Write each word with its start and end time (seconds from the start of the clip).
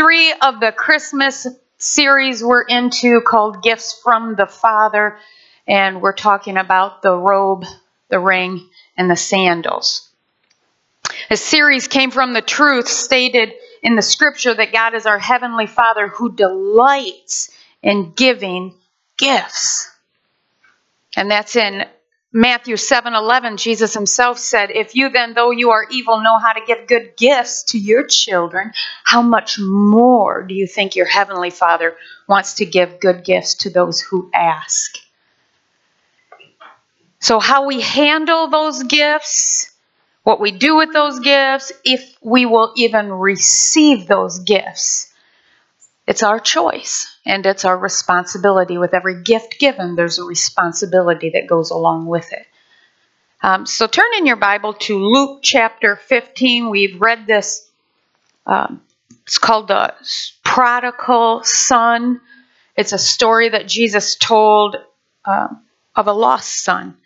three 0.00 0.32
of 0.40 0.60
the 0.60 0.72
Christmas 0.72 1.46
series 1.76 2.42
we're 2.42 2.62
into 2.62 3.20
called 3.20 3.62
Gifts 3.62 4.00
from 4.02 4.34
the 4.34 4.46
Father, 4.46 5.18
and 5.66 6.00
we're 6.00 6.14
talking 6.14 6.56
about 6.56 7.02
the 7.02 7.14
robe, 7.14 7.66
the 8.08 8.18
ring, 8.18 8.66
and 8.96 9.10
the 9.10 9.16
sandals. 9.16 10.08
This 11.28 11.44
series 11.44 11.86
came 11.86 12.10
from 12.10 12.32
the 12.32 12.40
truth 12.40 12.88
stated 12.88 13.52
in 13.82 13.94
the 13.94 14.00
scripture 14.00 14.54
that 14.54 14.72
God 14.72 14.94
is 14.94 15.04
our 15.04 15.18
heavenly 15.18 15.66
Father 15.66 16.08
who 16.08 16.32
delights 16.32 17.50
in 17.82 18.12
giving 18.12 18.72
gifts. 19.18 19.94
And 21.14 21.30
that's 21.30 21.56
in 21.56 21.84
Matthew 22.32 22.76
7 22.76 23.12
11. 23.12 23.56
Jesus 23.56 23.92
himself 23.92 24.38
said, 24.38 24.70
If 24.70 24.94
you 24.94 25.08
then, 25.08 25.34
though 25.34 25.50
you 25.50 25.70
are 25.70 25.86
evil, 25.90 26.20
know 26.22 26.38
how 26.38 26.52
to 26.52 26.64
give 26.64 26.86
good 26.86 27.16
gifts 27.16 27.64
to 27.64 27.78
your 27.78 28.06
children, 28.06 28.72
how 29.02 29.20
much 29.20 29.58
more 29.58 30.44
do 30.44 30.54
you 30.54 30.68
think 30.68 30.94
your 30.94 31.06
heavenly 31.06 31.50
Father 31.50 31.96
wants 32.28 32.54
to 32.54 32.66
give 32.66 33.00
good 33.00 33.24
gifts 33.24 33.54
to 33.54 33.70
those 33.70 34.00
who 34.00 34.30
ask? 34.32 34.96
So, 37.18 37.40
how 37.40 37.66
we 37.66 37.80
handle 37.80 38.48
those 38.48 38.84
gifts, 38.84 39.74
what 40.22 40.40
we 40.40 40.52
do 40.52 40.76
with 40.76 40.92
those 40.92 41.18
gifts, 41.18 41.72
if 41.84 42.16
we 42.22 42.46
will 42.46 42.72
even 42.76 43.12
receive 43.12 44.06
those 44.06 44.38
gifts, 44.38 45.09
it's 46.10 46.24
our 46.24 46.40
choice 46.40 47.06
and 47.24 47.46
it's 47.46 47.64
our 47.64 47.78
responsibility. 47.78 48.78
With 48.78 48.94
every 48.94 49.22
gift 49.22 49.60
given, 49.60 49.94
there's 49.94 50.18
a 50.18 50.24
responsibility 50.24 51.30
that 51.34 51.46
goes 51.46 51.70
along 51.70 52.06
with 52.06 52.32
it. 52.32 52.48
Um, 53.44 53.64
so 53.64 53.86
turn 53.86 54.10
in 54.18 54.26
your 54.26 54.34
Bible 54.34 54.74
to 54.74 54.98
Luke 54.98 55.38
chapter 55.44 55.94
15. 55.94 56.68
We've 56.68 57.00
read 57.00 57.28
this. 57.28 57.70
Um, 58.44 58.82
it's 59.24 59.38
called 59.38 59.68
the 59.68 59.94
prodigal 60.42 61.44
son. 61.44 62.20
It's 62.76 62.92
a 62.92 62.98
story 62.98 63.50
that 63.50 63.68
Jesus 63.68 64.16
told 64.16 64.78
uh, 65.24 65.46
of 65.94 66.08
a 66.08 66.12
lost 66.12 66.64
son. 66.64 66.96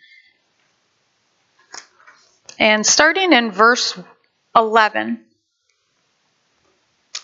And 2.57 2.83
starting 2.83 3.33
in 3.33 3.51
verse 3.51 3.99
11, 4.55 5.24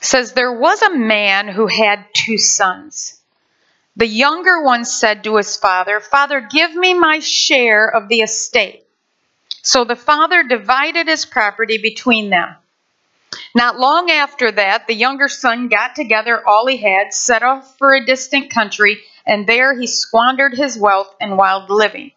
says 0.01 0.33
there 0.33 0.51
was 0.51 0.81
a 0.81 0.95
man 0.95 1.47
who 1.47 1.67
had 1.67 2.05
two 2.13 2.37
sons. 2.37 3.19
The 3.95 4.07
younger 4.07 4.63
one 4.63 4.83
said 4.85 5.23
to 5.23 5.37
his 5.37 5.55
father, 5.57 5.99
Father, 5.99 6.41
give 6.41 6.73
me 6.75 6.93
my 6.93 7.19
share 7.19 7.87
of 7.87 8.07
the 8.07 8.21
estate. 8.21 8.85
So 9.61 9.83
the 9.83 9.95
father 9.95 10.43
divided 10.43 11.07
his 11.07 11.25
property 11.25 11.77
between 11.77 12.29
them. 12.29 12.55
Not 13.53 13.79
long 13.79 14.09
after 14.09 14.51
that, 14.51 14.87
the 14.87 14.95
younger 14.95 15.29
son 15.29 15.67
got 15.67 15.95
together 15.95 16.45
all 16.45 16.67
he 16.67 16.77
had, 16.77 17.13
set 17.13 17.43
off 17.43 17.77
for 17.77 17.93
a 17.93 18.05
distant 18.05 18.49
country, 18.49 19.01
and 19.25 19.45
there 19.45 19.79
he 19.79 19.87
squandered 19.87 20.53
his 20.53 20.77
wealth 20.77 21.15
in 21.21 21.37
wild 21.37 21.69
living. 21.69 22.11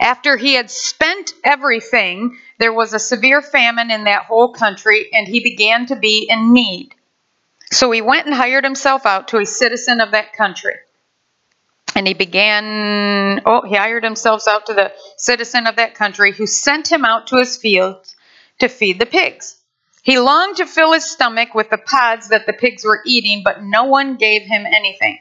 After 0.00 0.36
he 0.36 0.54
had 0.54 0.70
spent 0.70 1.34
everything, 1.44 2.38
there 2.58 2.72
was 2.72 2.92
a 2.94 2.98
severe 2.98 3.42
famine 3.42 3.90
in 3.90 4.04
that 4.04 4.24
whole 4.24 4.52
country, 4.52 5.08
and 5.12 5.28
he 5.28 5.40
began 5.40 5.86
to 5.86 5.96
be 5.96 6.26
in 6.28 6.52
need. 6.52 6.94
So 7.70 7.90
he 7.90 8.00
went 8.00 8.26
and 8.26 8.34
hired 8.34 8.64
himself 8.64 9.06
out 9.06 9.28
to 9.28 9.38
a 9.38 9.46
citizen 9.46 10.00
of 10.00 10.12
that 10.12 10.32
country. 10.32 10.76
And 11.94 12.06
he 12.06 12.14
began, 12.14 13.40
oh, 13.46 13.62
he 13.62 13.74
hired 13.74 14.04
himself 14.04 14.46
out 14.46 14.66
to 14.66 14.74
the 14.74 14.92
citizen 15.16 15.66
of 15.66 15.76
that 15.76 15.94
country 15.94 16.32
who 16.32 16.46
sent 16.46 16.90
him 16.90 17.04
out 17.04 17.26
to 17.28 17.36
his 17.36 17.56
fields 17.56 18.14
to 18.58 18.68
feed 18.68 18.98
the 18.98 19.06
pigs. 19.06 19.56
He 20.02 20.18
longed 20.18 20.58
to 20.58 20.66
fill 20.66 20.92
his 20.92 21.10
stomach 21.10 21.54
with 21.54 21.68
the 21.70 21.78
pods 21.78 22.28
that 22.28 22.46
the 22.46 22.52
pigs 22.52 22.84
were 22.84 23.02
eating, 23.04 23.42
but 23.44 23.62
no 23.62 23.84
one 23.84 24.16
gave 24.16 24.42
him 24.42 24.64
anything. 24.64 25.18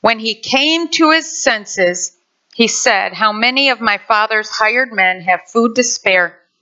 When 0.00 0.18
he 0.18 0.34
came 0.34 0.88
to 0.88 1.10
his 1.10 1.42
senses, 1.42 2.16
he 2.54 2.66
said, 2.66 3.12
How 3.12 3.32
many 3.32 3.68
of 3.68 3.80
my 3.80 3.98
father's 3.98 4.48
hired 4.48 4.92
men 4.92 5.20
have 5.20 5.48
food 5.48 5.74
to 5.76 5.84
spare, 5.84 6.39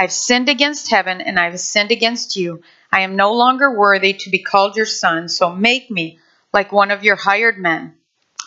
I've 0.00 0.12
sinned 0.12 0.48
against 0.48 0.90
heaven, 0.90 1.20
and 1.20 1.38
I've 1.38 1.60
sinned 1.60 1.90
against 1.90 2.34
you. 2.34 2.62
I 2.90 3.02
am 3.02 3.16
no 3.16 3.34
longer 3.34 3.70
worthy 3.70 4.14
to 4.14 4.30
be 4.30 4.38
called 4.38 4.74
your 4.74 4.86
son, 4.86 5.28
so 5.28 5.54
make 5.54 5.90
me 5.90 6.18
like 6.54 6.72
one 6.72 6.90
of 6.90 7.04
your 7.04 7.16
hired 7.16 7.58
men. 7.58 7.96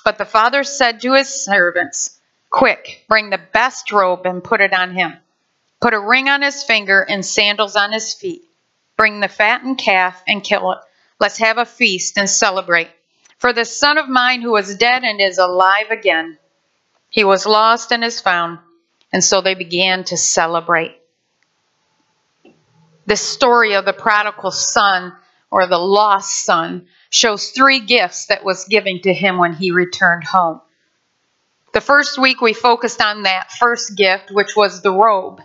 But 0.04 0.18
the 0.18 0.26
father 0.26 0.64
said 0.64 1.02
to 1.02 1.14
his 1.14 1.28
servants, 1.28 2.20
Quick, 2.50 3.06
bring 3.08 3.30
the 3.30 3.38
best 3.54 3.92
robe 3.92 4.26
and 4.26 4.44
put 4.44 4.62
it 4.62 4.74
on 4.74 4.96
him. 4.96 5.14
Put 5.80 5.94
a 5.94 6.00
ring 6.00 6.28
on 6.28 6.42
his 6.42 6.64
finger 6.64 7.06
and 7.08 7.24
sandals 7.24 7.76
on 7.76 7.92
his 7.92 8.16
feet. 8.16 8.50
Bring 8.98 9.20
the 9.20 9.28
fattened 9.28 9.78
calf 9.78 10.24
and 10.28 10.44
kill 10.44 10.72
it. 10.72 10.80
Let's 11.20 11.38
have 11.38 11.60
a 11.60 11.66
feast 11.66 12.18
and 12.18 12.28
celebrate. 12.28 12.90
For 13.38 13.54
the 13.54 13.66
son 13.66 14.00
of 14.00 14.10
mine 14.10 14.42
who 14.42 14.54
was 14.54 14.76
dead 14.78 15.04
and 15.04 15.22
is 15.22 15.38
alive 15.38 15.92
again. 15.92 16.40
He 17.12 17.24
was 17.24 17.46
lost 17.46 17.92
and 17.92 18.04
is 18.04 18.20
found. 18.20 18.58
And 19.12 19.24
so 19.24 19.42
they 19.42 19.54
began 19.54 20.04
to 20.06 20.18
celebrate. 20.18 20.98
This 23.06 23.22
story 23.22 23.74
of 23.74 23.86
the 23.86 23.94
prodigal 23.94 24.52
son 24.52 25.14
or 25.52 25.68
the 25.68 25.78
lost 25.78 26.46
son 26.46 26.88
shows 27.10 27.50
three 27.50 27.80
gifts 27.80 28.28
that 28.28 28.44
was 28.44 28.66
given 28.66 29.02
to 29.02 29.14
him 29.14 29.38
when 29.38 29.54
he 29.54 29.72
returned 29.72 30.24
home. 30.24 30.62
The 31.74 31.82
first 31.82 32.18
week 32.18 32.40
we 32.40 32.54
focused 32.54 33.02
on 33.02 33.24
that 33.24 33.52
first 33.52 33.98
gift, 33.98 34.32
which 34.32 34.56
was 34.56 34.82
the 34.82 34.92
robe. 34.94 35.42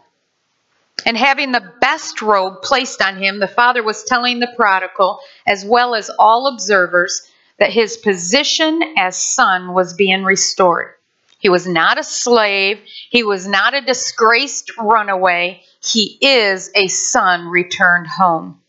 And 1.04 1.16
having 1.16 1.52
the 1.52 1.72
best 1.80 2.22
robe 2.22 2.62
placed 2.62 3.02
on 3.02 3.16
him, 3.16 3.38
the 3.38 3.48
father 3.48 3.82
was 3.82 4.04
telling 4.04 4.40
the 4.40 4.52
prodigal, 4.56 5.20
as 5.46 5.64
well 5.64 5.94
as 5.94 6.10
all 6.18 6.46
observers, 6.46 7.22
that 7.58 7.72
his 7.72 7.96
position 7.96 8.82
as 8.96 9.16
son 9.16 9.72
was 9.72 9.94
being 9.94 10.22
restored. 10.24 10.94
He 11.38 11.48
was 11.48 11.66
not 11.66 11.98
a 11.98 12.04
slave. 12.04 12.80
He 13.10 13.22
was 13.22 13.46
not 13.46 13.74
a 13.74 13.80
disgraced 13.80 14.72
runaway. 14.76 15.62
He 15.88 16.18
is 16.20 16.70
a 16.74 16.88
son 16.88 17.48
returned 17.48 18.06
home. 18.06 18.60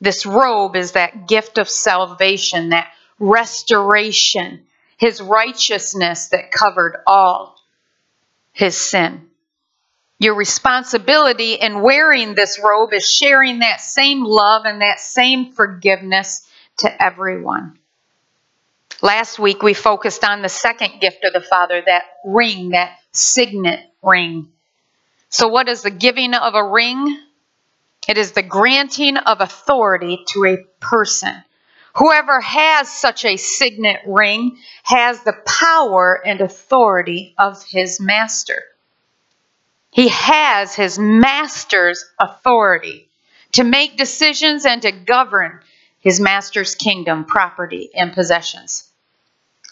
This 0.00 0.26
robe 0.26 0.76
is 0.76 0.92
that 0.92 1.26
gift 1.26 1.58
of 1.58 1.68
salvation, 1.68 2.70
that 2.70 2.92
restoration, 3.18 4.66
his 4.96 5.20
righteousness 5.20 6.28
that 6.28 6.50
covered 6.50 7.02
all 7.06 7.58
his 8.52 8.76
sin. 8.76 9.28
Your 10.18 10.34
responsibility 10.34 11.54
in 11.54 11.80
wearing 11.80 12.34
this 12.34 12.60
robe 12.62 12.92
is 12.92 13.10
sharing 13.10 13.60
that 13.60 13.80
same 13.80 14.22
love 14.22 14.66
and 14.66 14.82
that 14.82 15.00
same 15.00 15.52
forgiveness 15.52 16.46
to 16.78 17.02
everyone. 17.02 17.78
Last 19.00 19.38
week 19.38 19.62
we 19.62 19.72
focused 19.72 20.24
on 20.24 20.42
the 20.42 20.50
second 20.50 21.00
gift 21.00 21.24
of 21.24 21.32
the 21.32 21.40
Father, 21.40 21.82
that 21.86 22.04
ring, 22.22 22.70
that 22.70 22.98
signet 23.12 23.80
ring. 24.02 24.48
So, 25.30 25.46
what 25.46 25.68
is 25.68 25.82
the 25.82 25.90
giving 25.90 26.34
of 26.34 26.54
a 26.54 26.64
ring? 26.64 27.18
It 28.08 28.18
is 28.18 28.32
the 28.32 28.42
granting 28.42 29.16
of 29.16 29.40
authority 29.40 30.24
to 30.30 30.44
a 30.44 30.56
person. 30.80 31.44
Whoever 31.94 32.40
has 32.40 32.90
such 32.90 33.24
a 33.24 33.36
signet 33.36 34.00
ring 34.06 34.58
has 34.82 35.22
the 35.22 35.36
power 35.44 36.20
and 36.24 36.40
authority 36.40 37.34
of 37.38 37.64
his 37.64 38.00
master. 38.00 38.64
He 39.92 40.08
has 40.08 40.74
his 40.74 40.98
master's 40.98 42.04
authority 42.18 43.08
to 43.52 43.64
make 43.64 43.96
decisions 43.96 44.66
and 44.66 44.82
to 44.82 44.92
govern 44.92 45.60
his 46.00 46.18
master's 46.18 46.74
kingdom, 46.74 47.24
property, 47.24 47.90
and 47.94 48.12
possessions. 48.12 48.89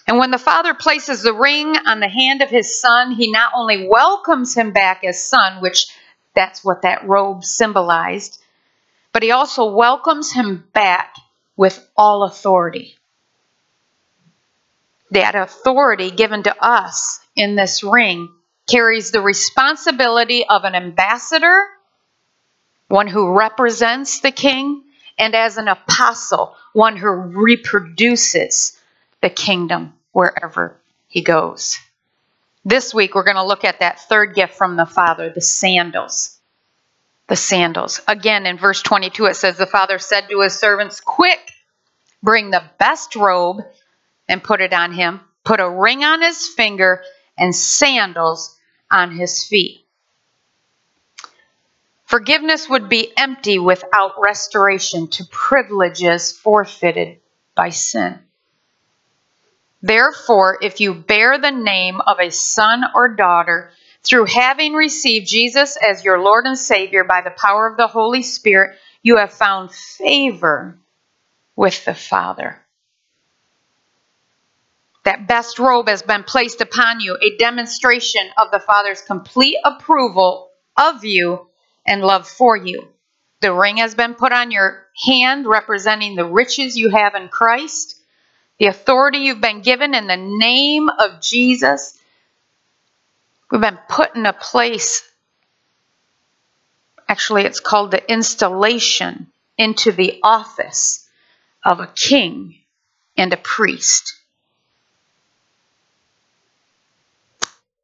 And 0.08 0.18
when 0.18 0.30
the 0.30 0.38
father 0.38 0.72
places 0.72 1.22
the 1.22 1.34
ring 1.34 1.76
on 1.86 2.00
the 2.00 2.08
hand 2.08 2.40
of 2.40 2.48
his 2.48 2.80
son, 2.80 3.12
he 3.12 3.30
not 3.30 3.52
only 3.54 3.86
welcomes 3.86 4.54
him 4.54 4.72
back 4.72 5.04
as 5.04 5.22
son, 5.22 5.60
which 5.60 5.94
that's 6.34 6.64
what 6.64 6.80
that 6.82 7.06
robe 7.06 7.44
symbolized, 7.44 8.40
but 9.12 9.22
he 9.22 9.32
also 9.32 9.70
welcomes 9.70 10.32
him 10.32 10.66
back 10.72 11.14
with 11.58 11.86
all 11.94 12.22
authority. 12.22 12.96
That 15.10 15.34
authority 15.34 16.10
given 16.10 16.42
to 16.44 16.56
us 16.58 17.20
in 17.36 17.54
this 17.54 17.84
ring 17.84 18.30
carries 18.66 19.10
the 19.10 19.20
responsibility 19.20 20.46
of 20.48 20.64
an 20.64 20.74
ambassador, 20.74 21.66
one 22.88 23.08
who 23.08 23.36
represents 23.36 24.20
the 24.20 24.32
king, 24.32 24.84
and 25.18 25.34
as 25.34 25.58
an 25.58 25.68
apostle, 25.68 26.56
one 26.72 26.96
who 26.96 27.08
reproduces 27.10 28.77
the 29.20 29.30
kingdom 29.30 29.94
wherever 30.12 30.80
he 31.08 31.22
goes. 31.22 31.76
This 32.64 32.92
week, 32.92 33.14
we're 33.14 33.24
going 33.24 33.36
to 33.36 33.46
look 33.46 33.64
at 33.64 33.80
that 33.80 34.00
third 34.00 34.34
gift 34.34 34.54
from 34.54 34.76
the 34.76 34.86
Father 34.86 35.30
the 35.30 35.40
sandals. 35.40 36.38
The 37.28 37.36
sandals. 37.36 38.00
Again, 38.08 38.46
in 38.46 38.58
verse 38.58 38.82
22, 38.82 39.26
it 39.26 39.36
says, 39.36 39.56
The 39.56 39.66
Father 39.66 39.98
said 39.98 40.28
to 40.28 40.40
his 40.40 40.58
servants, 40.58 41.00
Quick, 41.00 41.40
bring 42.22 42.50
the 42.50 42.64
best 42.78 43.16
robe 43.16 43.62
and 44.28 44.42
put 44.42 44.60
it 44.60 44.72
on 44.72 44.92
him, 44.92 45.20
put 45.44 45.60
a 45.60 45.68
ring 45.68 46.04
on 46.04 46.22
his 46.22 46.48
finger, 46.48 47.02
and 47.36 47.54
sandals 47.54 48.56
on 48.90 49.12
his 49.16 49.44
feet. 49.44 49.84
Forgiveness 52.04 52.68
would 52.68 52.88
be 52.88 53.12
empty 53.16 53.58
without 53.58 54.14
restoration 54.18 55.08
to 55.08 55.24
privileges 55.30 56.32
forfeited 56.32 57.20
by 57.54 57.68
sin. 57.68 58.18
Therefore, 59.82 60.58
if 60.60 60.80
you 60.80 60.94
bear 60.94 61.38
the 61.38 61.50
name 61.50 62.00
of 62.00 62.18
a 62.20 62.30
son 62.30 62.82
or 62.94 63.14
daughter, 63.14 63.70
through 64.02 64.26
having 64.26 64.72
received 64.72 65.28
Jesus 65.28 65.76
as 65.76 66.04
your 66.04 66.20
Lord 66.20 66.46
and 66.46 66.58
Savior 66.58 67.04
by 67.04 67.20
the 67.20 67.30
power 67.30 67.66
of 67.66 67.76
the 67.76 67.86
Holy 67.86 68.22
Spirit, 68.22 68.78
you 69.02 69.16
have 69.16 69.32
found 69.32 69.72
favor 69.72 70.78
with 71.56 71.84
the 71.84 71.94
Father. 71.94 72.60
That 75.04 75.26
best 75.26 75.58
robe 75.58 75.88
has 75.88 76.02
been 76.02 76.24
placed 76.24 76.60
upon 76.60 77.00
you, 77.00 77.16
a 77.20 77.36
demonstration 77.36 78.28
of 78.36 78.50
the 78.50 78.60
Father's 78.60 79.00
complete 79.00 79.56
approval 79.64 80.50
of 80.76 81.04
you 81.04 81.48
and 81.86 82.02
love 82.02 82.28
for 82.28 82.56
you. 82.56 82.88
The 83.40 83.52
ring 83.52 83.78
has 83.78 83.94
been 83.94 84.14
put 84.14 84.32
on 84.32 84.50
your 84.50 84.86
hand, 85.06 85.46
representing 85.46 86.14
the 86.14 86.24
riches 86.24 86.76
you 86.76 86.90
have 86.90 87.14
in 87.14 87.28
Christ, 87.28 87.97
the 88.58 88.66
authority 88.66 89.18
you've 89.18 89.40
been 89.40 89.62
given 89.62 89.94
in 89.94 90.06
the 90.06 90.16
name 90.16 90.88
of 90.88 91.20
Jesus. 91.20 91.98
We've 93.50 93.60
been 93.60 93.78
put 93.88 94.14
in 94.14 94.26
a 94.26 94.32
place, 94.32 95.08
actually, 97.08 97.44
it's 97.44 97.60
called 97.60 97.92
the 97.92 98.10
installation 98.10 99.28
into 99.56 99.92
the 99.92 100.20
office 100.22 101.08
of 101.64 101.80
a 101.80 101.86
king 101.86 102.56
and 103.16 103.32
a 103.32 103.36
priest. 103.36 104.14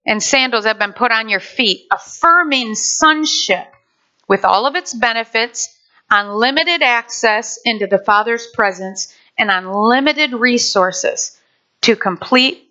And 0.07 0.23
sandals 0.23 0.67
have 0.67 0.79
been 0.79 0.93
put 0.93 1.13
on 1.13 1.29
your 1.29 1.41
feet, 1.41 1.87
affirming 1.91 2.75
sonship 2.75 3.67
with 4.29 4.45
all 4.45 4.67
of 4.67 4.77
its 4.77 4.93
benefits, 4.93 5.79
unlimited 6.11 6.83
access 6.83 7.59
into 7.65 7.87
the 7.87 7.99
Father's 7.99 8.47
presence, 8.49 9.15
and 9.39 9.51
unlimited 9.51 10.33
resources 10.33 11.39
to 11.83 11.97
complete 11.97 12.71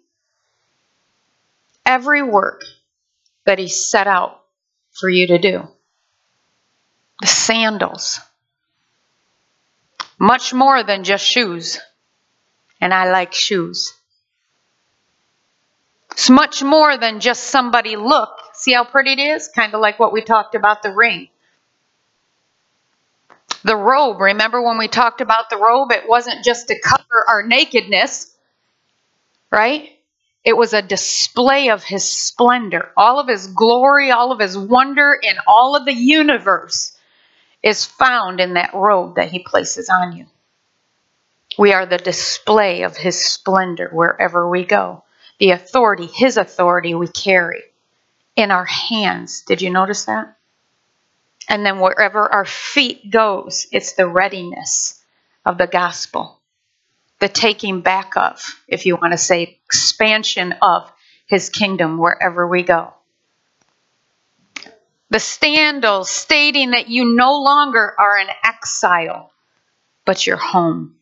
every 1.86 2.22
work 2.22 2.64
that 3.46 3.60
He 3.60 3.68
set 3.68 4.08
out 4.08 4.42
for 4.92 5.10
you 5.10 5.28
to 5.28 5.38
do. 5.38 5.68
The 7.22 7.28
sandals. 7.28 8.20
Much 10.20 10.54
more 10.54 10.84
than 10.84 11.04
just 11.04 11.26
shoes. 11.26 11.80
And 12.80 12.94
I 12.94 13.12
like 13.12 13.34
shoes. 13.34 13.94
It's 16.12 16.30
much 16.30 16.62
more 16.62 16.96
than 16.98 17.20
just 17.20 17.46
somebody 17.46 17.96
look. 17.96 18.30
See 18.54 18.74
how 18.74 18.84
pretty 18.84 19.14
it 19.14 19.20
is? 19.20 19.48
Kind 19.48 19.74
of 19.74 19.82
like 19.82 20.00
what 20.00 20.14
we 20.14 20.22
talked 20.22 20.54
about 20.54 20.84
the 20.84 20.92
ring. 20.92 21.30
The 23.64 23.76
robe, 23.78 24.20
remember 24.20 24.62
when 24.62 24.78
we 24.78 24.88
talked 24.88 25.22
about 25.22 25.50
the 25.50 25.58
robe? 25.58 25.92
It 25.92 26.08
wasn't 26.08 26.44
just 26.44 26.68
to 26.68 26.80
cover 26.80 27.26
our 27.28 27.44
nakedness, 27.44 28.36
right? 29.52 29.92
It 30.44 30.58
was 30.58 30.74
a 30.74 30.82
display 30.82 31.70
of 31.70 31.84
his 31.84 32.04
splendor, 32.04 32.92
all 32.98 33.20
of 33.20 33.30
his 33.30 33.48
glory, 33.48 34.12
all 34.12 34.34
of 34.34 34.40
his 34.40 34.58
wonder 34.58 35.18
in 35.22 35.36
all 35.48 35.78
of 35.78 35.86
the 35.86 35.94
universe 35.94 36.98
is 37.62 37.86
found 37.86 38.42
in 38.42 38.56
that 38.56 38.74
robe 38.74 39.16
that 39.16 39.32
he 39.32 39.40
places 39.40 39.90
on 39.90 40.18
you. 40.18 40.26
We 41.58 41.72
are 41.72 41.86
the 41.86 41.98
display 41.98 42.82
of 42.82 42.98
his 42.98 43.24
splendor 43.24 43.90
wherever 43.94 44.50
we 44.50 44.66
go. 44.66 45.04
The 45.40 45.52
authority, 45.52 46.08
his 46.08 46.36
authority, 46.36 46.94
we 46.96 47.08
carry 47.08 47.64
in 48.36 48.52
our 48.52 48.66
hands. 48.66 49.44
Did 49.44 49.62
you 49.62 49.70
notice 49.70 50.06
that? 50.06 50.36
And 51.50 51.66
then 51.66 51.80
wherever 51.80 52.32
our 52.32 52.46
feet 52.46 53.12
goes, 53.12 53.68
it's 53.72 53.94
the 53.94 54.08
readiness 54.08 55.02
of 55.46 55.58
the 55.58 55.68
gospel, 55.68 56.40
the 57.20 57.28
taking 57.28 57.82
back 57.82 58.16
of, 58.16 58.44
if 58.68 58.86
you 58.86 58.96
want 58.96 59.12
to 59.12 59.18
say, 59.18 59.60
expansion 59.66 60.54
of 60.62 60.92
his 61.26 61.50
kingdom 61.50 61.98
wherever 61.98 62.48
we 62.48 62.64
go. 62.64 62.94
The 65.10 65.20
sandals 65.20 66.10
stating 66.10 66.72
that 66.72 66.90
you 66.90 67.16
no 67.16 67.42
longer 67.42 67.94
are 68.00 68.18
an 68.18 68.30
exile, 68.44 69.32
but 70.06 70.26
you're 70.26 70.38
home. 70.38 70.96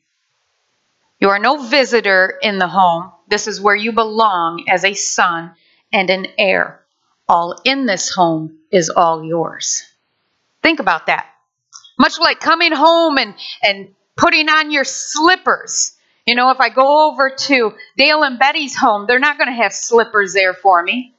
You 1.20 1.30
are 1.30 1.40
no 1.40 1.58
visitor 1.64 2.38
in 2.42 2.58
the 2.58 2.68
home. 2.68 3.12
This 3.30 3.48
is 3.48 3.62
where 3.62 3.76
you 3.76 3.92
belong 3.92 4.66
as 4.68 4.84
a 4.84 4.96
son 4.96 5.54
and 5.94 6.10
an 6.10 6.28
heir. 6.38 6.84
All 7.30 7.62
in 7.64 7.86
this 7.86 8.10
home 8.10 8.58
is 8.72 8.90
all 8.90 9.24
yours. 9.24 9.84
Think 10.64 10.80
about 10.80 11.08
that. 11.08 11.28
Much 11.98 12.20
like 12.20 12.40
coming 12.40 12.72
home 12.72 13.18
and, 13.18 13.36
and 13.62 13.94
putting 14.16 14.50
on 14.50 14.72
your 14.72 14.84
slippers. 14.84 15.94
You 16.26 16.36
know, 16.36 16.52
if 16.52 16.60
I 16.60 16.70
go 16.70 17.10
over 17.10 17.36
to 17.36 17.74
Dale 17.98 18.24
and 18.24 18.38
Betty's 18.38 18.76
home, 18.76 19.06
they're 19.08 19.20
not 19.20 19.38
going 19.38 19.48
to 19.50 19.64
have 19.64 19.74
slippers 19.74 20.34
there 20.34 20.54
for 20.54 20.82
me, 20.82 21.14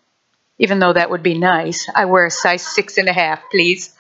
even 0.58 0.78
though 0.78 0.92
that 0.92 1.10
would 1.10 1.22
be 1.22 1.38
nice. 1.38 1.88
I 1.94 2.04
wear 2.04 2.26
a 2.26 2.30
size 2.30 2.66
six 2.66 2.98
and 2.98 3.08
a 3.08 3.12
half, 3.12 3.40
please. 3.50 3.94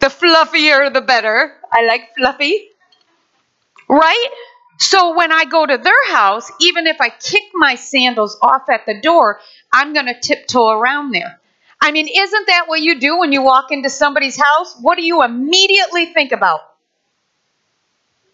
The 0.00 0.06
fluffier, 0.06 0.92
the 0.92 1.00
better. 1.00 1.54
I 1.72 1.84
like 1.84 2.14
fluffy. 2.16 2.68
Right? 3.88 4.28
So 4.78 5.16
when 5.16 5.32
I 5.32 5.44
go 5.44 5.64
to 5.66 5.78
their 5.78 6.14
house, 6.14 6.50
even 6.60 6.86
if 6.86 7.00
I 7.00 7.08
kick 7.08 7.42
my 7.54 7.76
sandals 7.76 8.38
off 8.42 8.68
at 8.68 8.86
the 8.86 9.00
door, 9.00 9.40
I'm 9.72 9.92
going 9.92 10.06
to 10.06 10.20
tiptoe 10.20 10.68
around 10.68 11.12
there. 11.12 11.40
I 11.80 11.92
mean, 11.92 12.08
isn't 12.08 12.46
that 12.48 12.64
what 12.68 12.80
you 12.80 12.98
do 12.98 13.18
when 13.18 13.32
you 13.32 13.42
walk 13.42 13.70
into 13.70 13.90
somebody's 13.90 14.40
house? 14.40 14.76
What 14.80 14.96
do 14.96 15.04
you 15.04 15.22
immediately 15.22 16.06
think 16.06 16.32
about? 16.32 16.60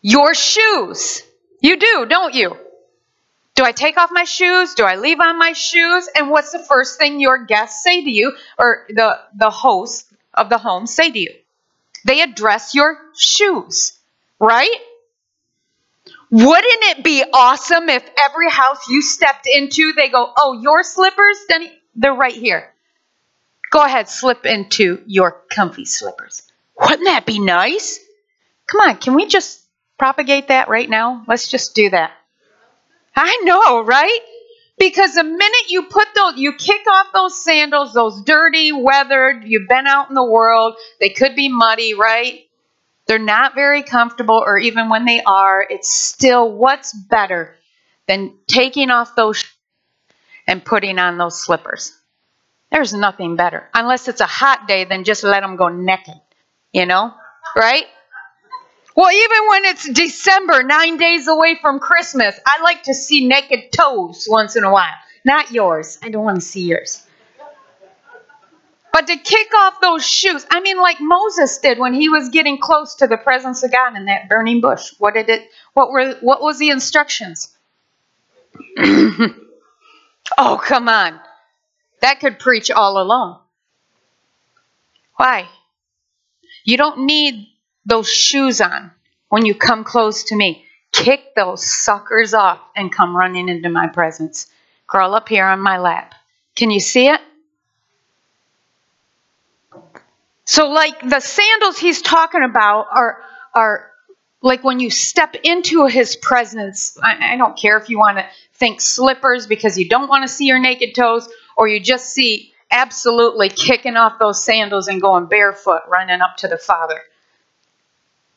Your 0.01 0.35
shoes. 0.35 1.23
You 1.61 1.77
do, 1.79 2.07
don't 2.09 2.35
you? 2.35 2.57
Do 3.55 3.65
I 3.65 3.73
take 3.73 3.99
off 3.99 4.11
my 4.13 4.25
shoes? 4.25 4.75
Do 4.75 4.85
I 4.85 4.97
leave 4.97 5.21
on 5.21 5.39
my 5.39 5.53
shoes? 5.53 6.09
And 6.17 6.31
what's 6.31 6.53
the 6.53 6.59
first 6.59 6.99
thing 6.99 7.21
your 7.21 7.45
guests 7.45 7.85
say 7.85 8.03
to 8.03 8.11
you 8.11 8.37
or 8.59 8.87
the 8.89 9.21
the 9.37 9.51
host 9.51 10.11
of 10.35 10.49
the 10.49 10.59
home 10.59 10.87
say 10.87 11.11
to 11.11 11.19
you? 11.19 11.35
They 12.05 12.23
address 12.23 12.75
your 12.75 12.99
shoes, 13.17 13.93
right? 14.41 14.75
Wouldn't 16.31 16.85
it 16.85 17.05
be 17.05 17.23
awesome 17.33 17.89
if 17.91 18.03
every 18.19 18.51
house 18.51 18.89
you 18.89 19.03
stepped 19.03 19.47
into 19.47 19.93
they 19.93 20.09
go, 20.09 20.33
"Oh, 20.37 20.55
your 20.61 20.83
slippers, 20.83 21.39
Denny, 21.49 21.79
they're 21.95 22.15
right 22.15 22.35
here." 22.35 22.73
Go 23.73 23.83
ahead, 23.83 24.07
slip 24.07 24.45
into 24.45 25.03
your 25.07 25.33
comfy 25.49 25.87
slippers. 25.87 26.43
Wouldn't 26.79 27.07
that 27.07 27.25
be 27.25 27.39
nice? 27.39 27.99
Come 28.67 28.83
on, 28.83 28.99
can 28.99 29.15
we 29.15 29.25
just 29.27 29.63
propagate 29.99 30.49
that 30.49 30.69
right 30.69 30.89
now? 30.89 31.25
Let's 31.27 31.49
just 31.49 31.75
do 31.75 31.89
that. 31.89 32.13
I 33.17 33.41
know, 33.45 33.83
right? 33.83 34.21
Because 34.79 35.15
the 35.15 35.25
minute 35.25 35.71
you 35.71 35.85
put 35.85 36.07
those, 36.15 36.37
you 36.37 36.53
kick 36.53 36.83
off 36.91 37.07
those 37.15 37.43
sandals, 37.43 37.95
those 37.95 38.21
dirty, 38.23 38.73
weathered, 38.73 39.45
you've 39.45 39.69
been 39.69 39.87
out 39.87 40.11
in 40.11 40.15
the 40.15 40.25
world, 40.25 40.75
they 41.01 41.09
could 41.09 41.35
be 41.35 41.49
muddy, 41.49 41.95
right? 41.95 42.41
They're 43.07 43.19
not 43.19 43.55
very 43.55 43.83
comfortable, 43.83 44.43
or 44.47 44.59
even 44.59 44.91
when 44.91 45.07
they 45.07 45.23
are, 45.23 45.67
it's 45.69 45.99
still 45.99 46.53
what's 46.53 46.93
better 46.93 47.57
than 48.07 48.37
taking 48.47 48.91
off 48.91 49.17
those 49.17 49.45
and 50.47 50.63
putting 50.63 50.99
on 50.99 51.17
those 51.17 51.43
slippers. 51.43 51.99
There's 52.73 52.95
nothing 52.95 53.37
better. 53.37 53.69
Unless 53.75 54.09
it's 54.09 54.23
a 54.23 54.27
hot 54.27 54.67
day, 54.67 54.85
then 54.85 55.05
just 55.05 55.23
let 55.23 55.41
them 55.41 55.57
go 55.57 55.69
naked. 55.69 56.19
You 56.73 56.87
know? 56.87 57.13
Right? 57.55 57.85
Well, 58.97 59.13
even 59.13 59.49
when 59.49 59.65
it's 59.67 59.89
December, 59.89 60.63
nine 60.63 60.97
days 60.97 61.29
away 61.29 61.59
from 61.61 61.81
Christmas, 61.81 62.35
I 62.47 62.63
like 62.63 62.85
to 62.85 62.95
see 62.95 63.29
naked 63.29 63.73
toes 63.73 64.27
once 64.29 64.57
in 64.57 64.65
a 64.65 64.73
while. 64.73 64.95
Not 65.23 65.51
yours. 65.53 65.99
I 66.03 66.09
don't 66.09 66.25
want 66.25 66.37
to 66.37 66.47
see 66.47 66.63
yours. 66.63 67.07
But 68.93 69.07
to 69.07 69.17
kick 69.17 69.49
off 69.57 69.81
those 69.81 70.07
shoes, 70.07 70.47
I 70.51 70.61
mean, 70.61 70.79
like 70.79 70.99
Moses 71.01 71.59
did 71.59 71.79
when 71.79 71.95
he 71.95 72.09
was 72.09 72.31
getting 72.31 72.59
close 72.59 72.97
to 72.97 73.07
the 73.07 73.17
presence 73.17 73.63
of 73.63 73.73
God 73.73 73.97
in 73.97 74.07
that 74.07 74.29
burning 74.29 74.61
bush. 74.61 74.93
What 74.99 75.15
did 75.15 75.29
it? 75.31 75.49
What 75.73 75.91
were? 75.91 76.15
What 76.21 76.43
was 76.43 76.59
the 76.59 76.69
instructions? 76.69 77.55
oh, 78.79 80.61
come 80.63 80.89
on! 80.91 81.19
That 82.03 82.21
could 82.21 82.39
preach 82.39 82.71
all 82.71 83.01
alone. 83.01 83.39
Why? 85.17 85.49
You 86.65 86.77
don't 86.77 87.07
need 87.07 87.49
those 87.87 88.09
shoes 88.11 88.61
on. 88.61 88.91
when 89.29 89.47
you 89.47 89.55
come 89.55 89.83
close 89.83 90.25
to 90.25 90.37
me. 90.37 90.63
Kick 90.93 91.35
those 91.35 91.65
suckers 91.65 92.35
off 92.35 92.61
and 92.77 92.93
come 92.93 93.17
running 93.17 93.49
into 93.49 93.71
my 93.71 93.87
presence. 93.87 94.47
Crawl 94.87 95.15
up 95.15 95.27
here 95.27 95.47
on 95.47 95.59
my 95.59 95.79
lap. 95.79 96.15
Can 96.55 96.71
you 96.71 96.81
see 96.81 97.09
it? 97.09 97.21
So, 100.45 100.69
like 100.69 101.01
the 101.01 101.21
sandals 101.21 101.79
he's 101.79 102.03
talking 102.03 102.43
about 102.43 102.89
are 102.93 103.23
are 103.55 103.91
like 104.43 104.63
when 104.65 104.81
you 104.81 104.91
step 104.91 105.35
into 105.45 105.87
his 105.87 106.15
presence. 106.17 106.99
I, 107.03 107.35
I 107.35 107.37
don't 107.39 107.57
care 107.57 107.79
if 107.79 107.89
you 107.89 107.97
want 107.99 108.19
to 108.19 108.27
think 108.55 108.83
slippers 108.83 109.47
because 109.47 109.79
you 109.79 109.89
don't 109.89 110.09
want 110.09 110.25
to 110.25 110.29
see 110.29 110.45
your 110.45 110.59
naked 110.59 110.95
toes, 110.95 111.27
or 111.57 111.69
you 111.69 111.81
just 111.81 112.11
see 112.11 112.53
absolutely 112.71 113.49
kicking 113.49 113.97
off 113.97 114.19
those 114.19 114.45
sandals 114.45 114.89
and 114.89 115.01
going 115.01 115.27
barefoot, 115.27 115.83
running 115.89 116.21
up 116.21 116.37
to 116.39 116.49
the 116.49 116.59
Father. 116.59 117.01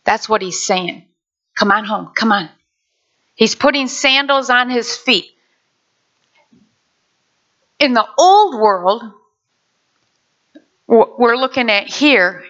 That's 0.04 0.30
what 0.30 0.42
he's 0.42 0.66
saying. 0.66 1.06
Come 1.56 1.72
on 1.72 1.86
home. 1.86 2.12
Come 2.14 2.32
on. 2.32 2.50
He's 3.36 3.56
putting 3.56 3.88
sandals 3.88 4.50
on 4.50 4.70
his 4.70 4.96
feet. 4.96 5.32
In 7.80 7.94
the 7.94 8.08
old 8.18 8.60
world, 8.60 9.04
what 10.86 11.20
we're 11.20 11.36
looking 11.36 11.70
at 11.70 11.88
here, 11.88 12.44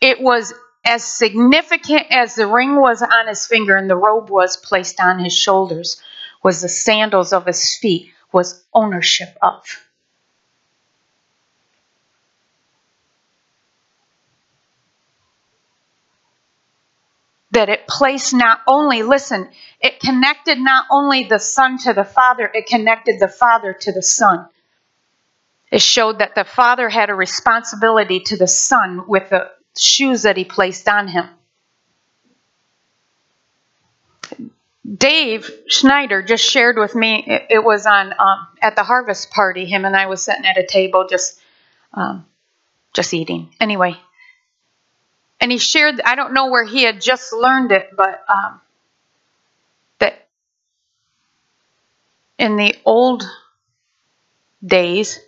it 0.00 0.20
was 0.20 0.52
as 0.84 1.04
significant 1.04 2.06
as 2.10 2.34
the 2.34 2.46
ring 2.46 2.74
was 2.80 3.02
on 3.02 3.28
his 3.28 3.46
finger 3.46 3.76
and 3.76 3.88
the 3.88 3.96
robe 3.96 4.30
was 4.30 4.56
placed 4.56 4.98
on 5.00 5.18
his 5.18 5.36
shoulders, 5.36 6.02
was 6.42 6.62
the 6.62 6.68
sandals 6.68 7.32
of 7.32 7.46
his 7.46 7.76
feet, 7.76 8.10
was 8.32 8.64
ownership 8.72 9.36
of. 9.42 9.64
that 17.52 17.68
it 17.68 17.86
placed 17.86 18.32
not 18.32 18.60
only, 18.66 19.02
listen, 19.02 19.48
it 19.80 19.98
connected 20.00 20.58
not 20.58 20.86
only 20.90 21.24
the 21.24 21.38
Son 21.38 21.78
to 21.78 21.92
the 21.92 22.04
Father, 22.04 22.50
it 22.52 22.66
connected 22.66 23.18
the 23.18 23.28
Father 23.28 23.72
to 23.72 23.92
the 23.92 24.02
Son. 24.02 24.46
It 25.70 25.82
showed 25.82 26.18
that 26.18 26.34
the 26.34 26.44
Father 26.44 26.88
had 26.88 27.10
a 27.10 27.14
responsibility 27.14 28.20
to 28.20 28.36
the 28.36 28.46
Son 28.46 29.04
with 29.08 29.30
the 29.30 29.50
shoes 29.76 30.22
that 30.22 30.36
he 30.36 30.44
placed 30.44 30.88
on 30.88 31.08
him. 31.08 31.28
Dave 34.92 35.50
Schneider 35.68 36.22
just 36.22 36.44
shared 36.44 36.76
with 36.76 36.94
me, 36.94 37.24
it, 37.26 37.62
was 37.62 37.86
on 37.86 38.12
um, 38.18 38.46
at 38.60 38.74
the 38.74 38.82
harvest 38.82 39.30
party, 39.30 39.64
him 39.64 39.84
and 39.84 39.94
I 39.94 40.06
was 40.06 40.22
sitting 40.22 40.44
at 40.44 40.58
a 40.58 40.66
table 40.66 41.06
just 41.08 41.40
um, 41.94 42.26
just 42.92 43.14
eating. 43.14 43.54
Anyway, 43.60 43.96
and 45.40 45.50
he 45.50 45.58
shared 45.58 46.00
i 46.04 46.14
don't 46.14 46.32
know 46.32 46.48
where 46.50 46.64
he 46.64 46.82
had 46.82 47.00
just 47.00 47.32
learned 47.32 47.72
it 47.72 47.90
but 47.96 48.22
um, 48.28 48.60
that 49.98 50.28
in 52.38 52.56
the 52.56 52.74
old 52.84 53.24
days 54.64 55.18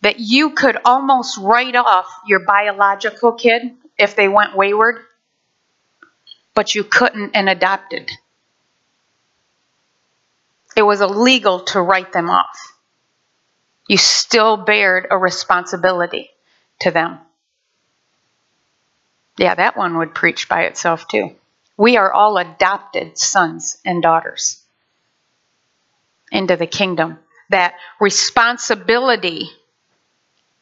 that 0.00 0.18
you 0.18 0.50
could 0.50 0.78
almost 0.84 1.36
write 1.38 1.76
off 1.76 2.06
your 2.26 2.40
biological 2.40 3.32
kid 3.32 3.62
if 3.98 4.16
they 4.16 4.28
went 4.28 4.56
wayward 4.56 5.00
but 6.54 6.74
you 6.74 6.82
couldn't 6.82 7.32
and 7.34 7.48
adopted 7.48 8.10
it 10.76 10.82
was 10.82 11.00
illegal 11.00 11.60
to 11.60 11.80
write 11.80 12.12
them 12.12 12.30
off 12.30 12.74
you 13.88 13.96
still 13.96 14.56
bared 14.56 15.06
a 15.10 15.18
responsibility 15.18 16.30
to 16.80 16.90
them 16.90 17.18
yeah, 19.40 19.54
that 19.54 19.74
one 19.74 19.96
would 19.96 20.14
preach 20.14 20.50
by 20.50 20.64
itself 20.64 21.08
too. 21.08 21.34
We 21.78 21.96
are 21.96 22.12
all 22.12 22.36
adopted 22.36 23.16
sons 23.16 23.78
and 23.86 24.02
daughters 24.02 24.62
into 26.30 26.56
the 26.56 26.66
kingdom. 26.66 27.18
That 27.48 27.72
responsibility 27.98 29.50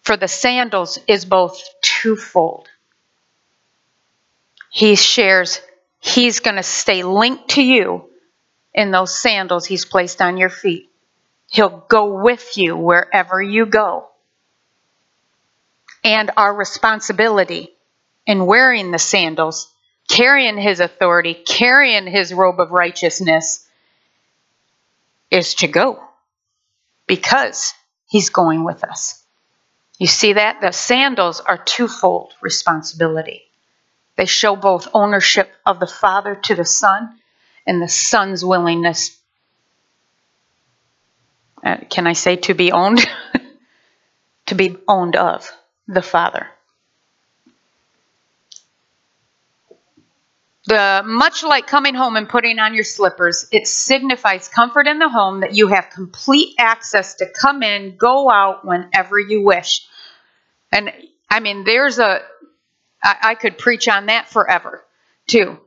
for 0.03 0.17
the 0.17 0.29
sandals 0.29 0.97
is 1.09 1.25
both 1.25 1.61
twofold. 1.83 2.69
He 4.71 4.95
shares, 4.95 5.61
he's 5.99 6.39
going 6.39 6.55
to 6.55 6.63
stay 6.63 7.03
linked 7.03 7.49
to 7.51 7.63
you 7.63 8.08
in 8.79 8.93
those 8.93 9.21
sandals 9.21 9.67
he's 9.67 9.85
placed 9.85 10.23
on 10.23 10.37
your 10.37 10.49
feet. 10.49 10.89
He'll 11.51 11.85
go 11.89 12.23
with 12.23 12.57
you 12.57 12.77
wherever 12.77 13.43
you 13.43 13.67
go. 13.67 14.09
And 16.05 16.31
our 16.37 16.55
responsibility 16.55 17.73
in 18.25 18.47
wearing 18.47 18.93
the 18.93 18.99
sandals, 19.01 19.69
carrying 20.09 20.57
his 20.57 20.79
authority, 20.79 21.35
carrying 21.35 22.07
his 22.07 22.33
robe 22.33 22.61
of 22.61 22.71
righteousness, 22.71 23.67
is 25.29 25.57
to 25.57 25.67
go 25.67 26.01
because 27.09 27.75
he's 28.07 28.31
going 28.31 28.63
with 28.63 28.85
us. 28.85 29.25
You 29.99 30.07
see 30.07 30.35
that? 30.35 30.61
The 30.61 30.71
sandals 30.71 31.41
are 31.41 31.59
twofold 31.59 32.33
responsibility. 32.41 33.43
They 34.15 34.27
show 34.27 34.55
both 34.55 34.87
ownership 34.95 35.51
of 35.67 35.81
the 35.81 35.89
Father 35.89 36.37
to 36.37 36.55
the 36.55 36.65
Son 36.65 37.18
and 37.69 37.81
the 37.83 37.89
Son's 37.89 38.45
willingness. 38.45 39.17
Uh, 41.63 41.77
can 41.91 42.07
I 42.07 42.15
say 42.15 42.37
to 42.37 42.55
be 42.55 42.73
owned? 42.73 43.07
to 44.47 44.55
be 44.55 44.77
owned 44.89 45.15
of 45.15 45.49
the 45.87 46.03
Father. 46.03 46.49
The 50.65 51.03
much 51.05 51.45
like 51.45 51.67
coming 51.67 51.95
home 51.95 52.17
and 52.17 52.29
putting 52.29 52.59
on 52.59 52.75
your 52.75 52.85
slippers, 52.85 53.47
it 53.53 53.67
signifies 53.67 54.49
comfort 54.49 54.87
in 54.87 54.99
the 54.99 55.09
home 55.09 55.41
that 55.41 55.55
you 55.55 55.69
have 55.69 55.91
complete 55.91 56.55
access 56.59 57.15
to 57.17 57.27
come 57.27 57.63
in, 57.63 57.97
go 57.97 58.31
out 58.31 58.67
whenever 58.67 59.19
you 59.19 59.43
wish. 59.43 59.87
And 60.73 60.93
I 61.31 61.41
mean, 61.41 61.65
there's 61.65 61.99
a, 61.99 62.21
I, 63.03 63.17
I 63.23 63.35
could 63.35 63.57
preach 63.57 63.89
on 63.89 64.07
that 64.07 64.29
forever 64.29 64.85
too. 65.27 65.59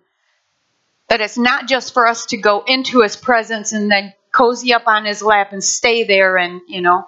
That 1.11 1.19
it's 1.19 1.37
not 1.37 1.67
just 1.67 1.93
for 1.93 2.07
us 2.07 2.27
to 2.27 2.37
go 2.37 2.63
into 2.65 3.01
his 3.01 3.17
presence 3.17 3.73
and 3.73 3.91
then 3.91 4.13
cozy 4.31 4.73
up 4.73 4.87
on 4.87 5.03
his 5.03 5.21
lap 5.21 5.51
and 5.51 5.61
stay 5.61 6.05
there 6.05 6.37
and, 6.37 6.61
you 6.69 6.79
know, 6.79 7.05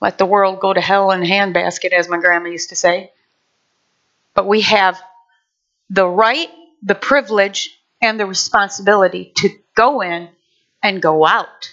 let 0.00 0.18
the 0.18 0.24
world 0.24 0.60
go 0.60 0.72
to 0.72 0.80
hell 0.80 1.10
in 1.10 1.24
a 1.24 1.26
handbasket, 1.26 1.92
as 1.92 2.08
my 2.08 2.20
grandma 2.20 2.48
used 2.48 2.68
to 2.68 2.76
say. 2.76 3.10
But 4.34 4.46
we 4.46 4.60
have 4.60 5.00
the 5.90 6.06
right 6.06 6.48
the 6.84 6.94
privilege 6.94 7.76
and 8.00 8.20
the 8.20 8.26
responsibility 8.26 9.32
to 9.38 9.50
go 9.74 10.00
in 10.00 10.28
and 10.80 11.02
go 11.02 11.26
out. 11.26 11.72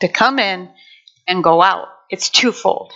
To 0.00 0.08
come 0.08 0.40
in 0.40 0.68
and 1.28 1.44
go 1.44 1.62
out. 1.62 1.86
It's 2.10 2.30
twofold. 2.30 2.92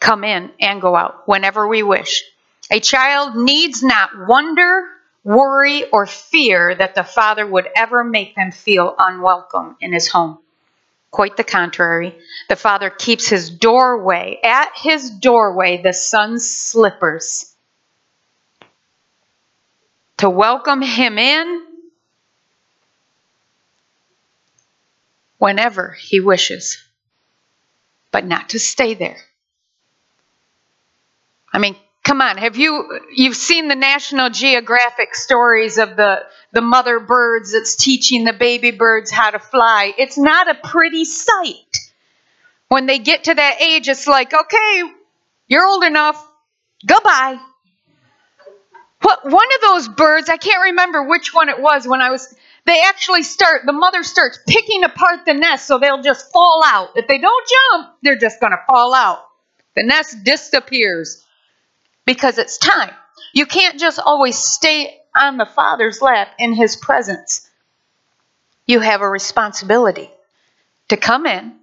Come 0.00 0.24
in 0.24 0.52
and 0.58 0.80
go 0.80 0.96
out 0.96 1.28
whenever 1.28 1.68
we 1.68 1.82
wish. 1.82 2.24
A 2.70 2.80
child 2.80 3.36
needs 3.36 3.82
not 3.82 4.10
wonder, 4.26 4.88
worry, 5.26 5.90
or 5.90 6.06
fear 6.06 6.72
that 6.76 6.94
the 6.94 7.02
father 7.02 7.44
would 7.44 7.68
ever 7.74 8.04
make 8.04 8.36
them 8.36 8.52
feel 8.52 8.94
unwelcome 8.96 9.76
in 9.80 9.92
his 9.92 10.06
home. 10.06 10.38
Quite 11.10 11.36
the 11.36 11.42
contrary. 11.42 12.16
The 12.48 12.54
father 12.54 12.90
keeps 12.90 13.26
his 13.26 13.50
doorway, 13.50 14.38
at 14.44 14.70
his 14.76 15.10
doorway, 15.10 15.82
the 15.82 15.92
son's 15.92 16.48
slippers 16.48 17.52
to 20.18 20.30
welcome 20.30 20.80
him 20.80 21.18
in 21.18 21.66
whenever 25.38 25.90
he 25.90 26.20
wishes, 26.20 26.80
but 28.12 28.24
not 28.24 28.50
to 28.50 28.60
stay 28.60 28.94
there. 28.94 29.18
I 31.52 31.58
mean, 31.58 31.74
come 32.06 32.20
on, 32.20 32.38
have 32.38 32.56
you 32.56 33.00
you've 33.12 33.36
seen 33.36 33.66
the 33.66 33.74
National 33.74 34.30
Geographic 34.30 35.14
stories 35.14 35.76
of 35.76 35.96
the 35.96 36.22
the 36.52 36.60
mother 36.60 37.00
birds 37.00 37.52
that's 37.52 37.74
teaching 37.74 38.24
the 38.24 38.32
baby 38.32 38.70
birds 38.70 39.10
how 39.10 39.30
to 39.30 39.40
fly? 39.40 39.92
It's 39.98 40.16
not 40.16 40.48
a 40.48 40.54
pretty 40.54 41.04
sight. 41.04 41.78
When 42.68 42.86
they 42.86 43.00
get 43.00 43.24
to 43.24 43.34
that 43.34 43.60
age, 43.60 43.88
it's 43.88 44.06
like, 44.06 44.32
okay, 44.32 44.82
you're 45.48 45.66
old 45.66 45.82
enough. 45.82 46.24
Goodbye. 46.86 47.38
What 49.02 49.24
one 49.24 49.48
of 49.56 49.60
those 49.62 49.88
birds, 49.88 50.28
I 50.28 50.36
can't 50.36 50.62
remember 50.62 51.02
which 51.02 51.34
one 51.34 51.48
it 51.48 51.60
was 51.60 51.88
when 51.88 52.00
I 52.00 52.10
was 52.10 52.32
they 52.66 52.80
actually 52.86 53.24
start 53.24 53.62
the 53.66 53.72
mother 53.72 54.04
starts 54.04 54.38
picking 54.46 54.84
apart 54.84 55.26
the 55.26 55.34
nest 55.34 55.66
so 55.66 55.80
they'll 55.80 56.02
just 56.02 56.30
fall 56.32 56.62
out. 56.64 56.90
If 56.94 57.08
they 57.08 57.18
don't 57.18 57.48
jump, 57.48 57.96
they're 58.02 58.16
just 58.16 58.40
going 58.40 58.52
to 58.52 58.62
fall 58.68 58.94
out. 58.94 59.24
The 59.74 59.82
nest 59.82 60.22
disappears 60.22 61.25
because 62.06 62.38
it's 62.38 62.58
time. 62.58 62.92
You 63.34 63.46
can't 63.46 63.78
just 63.78 63.98
always 63.98 64.38
stay 64.38 65.00
on 65.14 65.36
the 65.36 65.46
father's 65.46 66.00
lap 66.00 66.28
in 66.38 66.54
his 66.54 66.76
presence. 66.76 67.50
You 68.66 68.80
have 68.80 69.02
a 69.02 69.08
responsibility 69.08 70.10
to 70.88 70.96
come 70.96 71.26
in, 71.26 71.56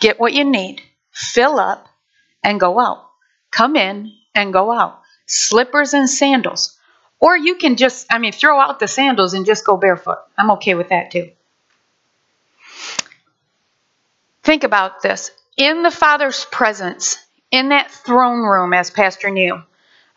get 0.00 0.18
what 0.18 0.32
you 0.32 0.44
need, 0.44 0.82
fill 1.12 1.58
up, 1.58 1.88
and 2.42 2.58
go 2.58 2.80
out. 2.80 3.08
Come 3.50 3.76
in 3.76 4.12
and 4.34 4.52
go 4.52 4.72
out 4.72 5.00
slippers 5.26 5.94
and 5.94 6.08
sandals, 6.08 6.78
Or 7.20 7.36
you 7.36 7.54
can 7.54 7.76
just, 7.76 8.06
I 8.10 8.18
mean, 8.18 8.32
throw 8.32 8.60
out 8.60 8.80
the 8.80 8.88
sandals 8.88 9.32
and 9.34 9.46
just 9.46 9.64
go 9.64 9.76
barefoot. 9.76 10.18
I'm 10.36 10.50
okay 10.52 10.74
with 10.74 10.88
that 10.88 11.10
too. 11.12 11.30
Think 14.42 14.64
about 14.64 15.02
this. 15.02 15.30
In 15.56 15.82
the 15.82 15.90
Father's 15.90 16.44
presence, 16.46 17.16
in 17.50 17.68
that 17.68 17.90
throne 17.90 18.40
room, 18.42 18.72
as 18.72 18.90
Pastor 18.90 19.30
Neil 19.30 19.62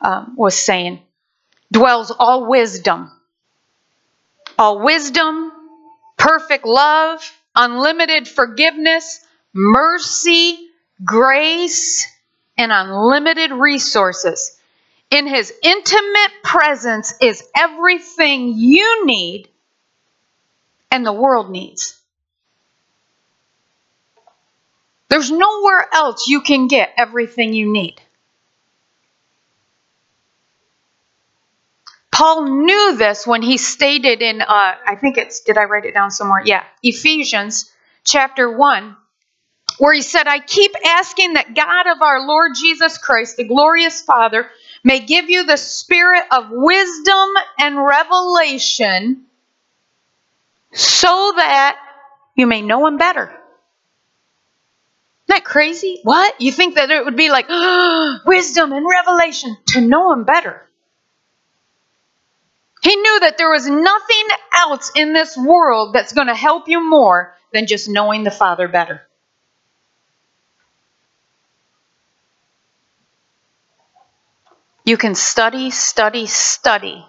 um, 0.02 0.36
was 0.38 0.56
saying, 0.56 1.02
dwells 1.72 2.12
all 2.12 2.48
wisdom. 2.48 3.12
All 4.58 4.84
wisdom, 4.84 5.52
perfect 6.18 6.66
love, 6.66 7.22
unlimited 7.56 8.28
forgiveness, 8.28 9.26
mercy, 9.54 10.70
grace, 11.04 12.08
and 12.58 12.72
unlimited 12.72 13.52
resources. 13.52 14.58
In 15.12 15.28
his 15.28 15.54
intimate 15.62 16.32
presence 16.44 17.14
is 17.22 17.44
everything 17.56 18.54
you 18.56 19.06
need 19.06 19.50
and 20.92 21.06
the 21.06 21.14
world 21.14 21.50
needs. 21.50 22.00
There's 25.10 25.32
nowhere 25.32 25.88
else 25.94 26.28
you 26.28 26.42
can 26.42 26.68
get 26.68 26.94
everything 26.98 27.54
you 27.54 27.72
need. 27.72 28.02
Paul 32.16 32.46
knew 32.46 32.96
this 32.96 33.28
when 33.28 33.42
he 33.42 33.58
stated 33.58 34.22
in, 34.22 34.42
uh, 34.42 34.46
I 34.48 34.96
think 34.96 35.18
it's, 35.18 35.42
did 35.42 35.58
I 35.58 35.66
write 35.66 35.84
it 35.84 35.94
down 35.94 36.12
somewhere? 36.12 36.42
Yeah, 36.46 36.64
Ephesians 36.82 37.70
chapter 38.06 38.50
1, 38.50 38.96
where 39.80 39.94
he 39.94 40.02
said, 40.02 40.26
I 40.26 40.40
keep 40.40 40.72
asking 40.86 41.34
that 41.34 41.54
God 41.54 41.88
of 41.88 42.02
our 42.02 42.26
Lord 42.26 42.54
Jesus 42.56 42.98
Christ, 42.98 43.36
the 43.36 43.44
glorious 43.44 44.02
Father, 44.02 44.50
may 44.82 45.02
give 45.02 45.30
you 45.30 45.46
the 45.46 45.58
spirit 45.58 46.24
of 46.32 46.46
wisdom 46.52 47.30
and 47.60 47.86
revelation 47.86 49.26
so 50.72 51.34
that 51.36 51.78
you 52.38 52.48
may 52.48 52.62
know 52.62 52.88
him 52.88 52.96
better. 52.96 53.24
Isn't 53.24 53.42
that 55.28 55.44
crazy? 55.44 56.00
What? 56.04 56.40
You 56.40 56.54
think 56.54 56.76
that 56.76 56.92
it 56.92 57.04
would 57.04 57.18
be 57.18 57.30
like 57.30 57.50
wisdom 58.26 58.72
and 58.72 58.86
revelation 58.90 59.58
to 59.68 59.82
know 59.82 60.14
him 60.14 60.24
better? 60.24 60.65
He 62.86 62.96
knew 62.96 63.20
that 63.22 63.40
there 63.40 63.50
was 63.50 63.68
nothing 63.68 64.28
else 64.54 64.92
in 64.96 65.12
this 65.12 65.36
world 65.36 65.96
that's 65.96 66.14
going 66.14 66.28
to 66.28 66.36
help 66.36 66.68
you 66.68 66.88
more 66.88 67.36
than 67.52 67.66
just 67.66 67.90
knowing 67.90 68.24
the 68.24 68.30
Father 68.30 68.68
better. 68.68 69.02
You 74.84 74.98
can 74.98 75.16
study, 75.16 75.72
study, 75.72 76.28
study. 76.28 77.04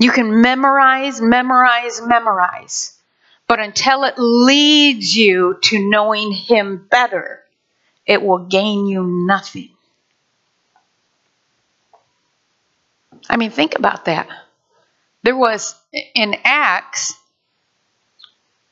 You 0.00 0.10
can 0.10 0.42
memorize, 0.42 1.20
memorize, 1.20 2.02
memorize. 2.02 2.98
But 3.46 3.60
until 3.60 4.02
it 4.02 4.14
leads 4.18 5.16
you 5.16 5.56
to 5.62 5.88
knowing 5.88 6.32
Him 6.32 6.88
better, 6.90 7.44
it 8.06 8.20
will 8.20 8.46
gain 8.46 8.86
you 8.86 9.04
nothing. 9.04 9.70
I 13.28 13.36
mean, 13.36 13.50
think 13.50 13.78
about 13.78 14.06
that. 14.06 14.28
There 15.22 15.36
was 15.36 15.74
in 16.14 16.34
Acts, 16.44 17.14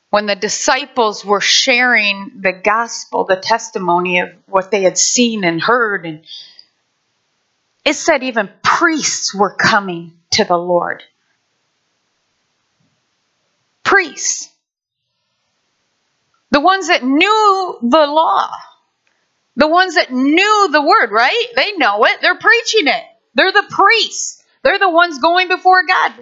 when 0.09 0.25
the 0.25 0.35
disciples 0.35 1.23
were 1.23 1.41
sharing 1.41 2.31
the 2.41 2.53
gospel, 2.53 3.25
the 3.25 3.35
testimony 3.35 4.19
of 4.19 4.29
what 4.47 4.71
they 4.71 4.81
had 4.81 4.97
seen 4.97 5.43
and 5.43 5.61
heard, 5.61 6.05
and 6.05 6.23
it 7.85 7.93
said 7.93 8.23
even 8.23 8.49
priests 8.63 9.33
were 9.33 9.53
coming 9.53 10.13
to 10.31 10.43
the 10.43 10.57
Lord. 10.57 11.03
Priests. 13.83 14.49
The 16.51 16.59
ones 16.59 16.87
that 16.87 17.03
knew 17.03 17.77
the 17.81 18.07
law. 18.07 18.49
The 19.55 19.67
ones 19.67 19.95
that 19.95 20.11
knew 20.11 20.69
the 20.71 20.81
word, 20.81 21.11
right? 21.11 21.45
They 21.55 21.73
know 21.73 22.03
it. 22.05 22.17
They're 22.21 22.37
preaching 22.37 22.87
it. 22.87 23.03
They're 23.35 23.51
the 23.51 23.67
priests. 23.69 24.38
They're 24.63 24.79
the 24.79 24.89
ones 24.89 25.19
going 25.19 25.47
before 25.47 25.83
God. 25.85 26.13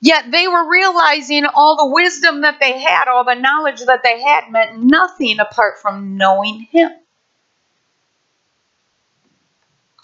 Yet 0.00 0.30
they 0.30 0.46
were 0.46 0.70
realizing 0.70 1.46
all 1.46 1.76
the 1.76 1.94
wisdom 1.94 2.42
that 2.42 2.60
they 2.60 2.78
had, 2.78 3.08
all 3.08 3.24
the 3.24 3.34
knowledge 3.34 3.80
that 3.80 4.02
they 4.02 4.20
had 4.20 4.50
meant 4.50 4.82
nothing 4.82 5.40
apart 5.40 5.78
from 5.80 6.16
knowing 6.16 6.68
Him. 6.70 6.90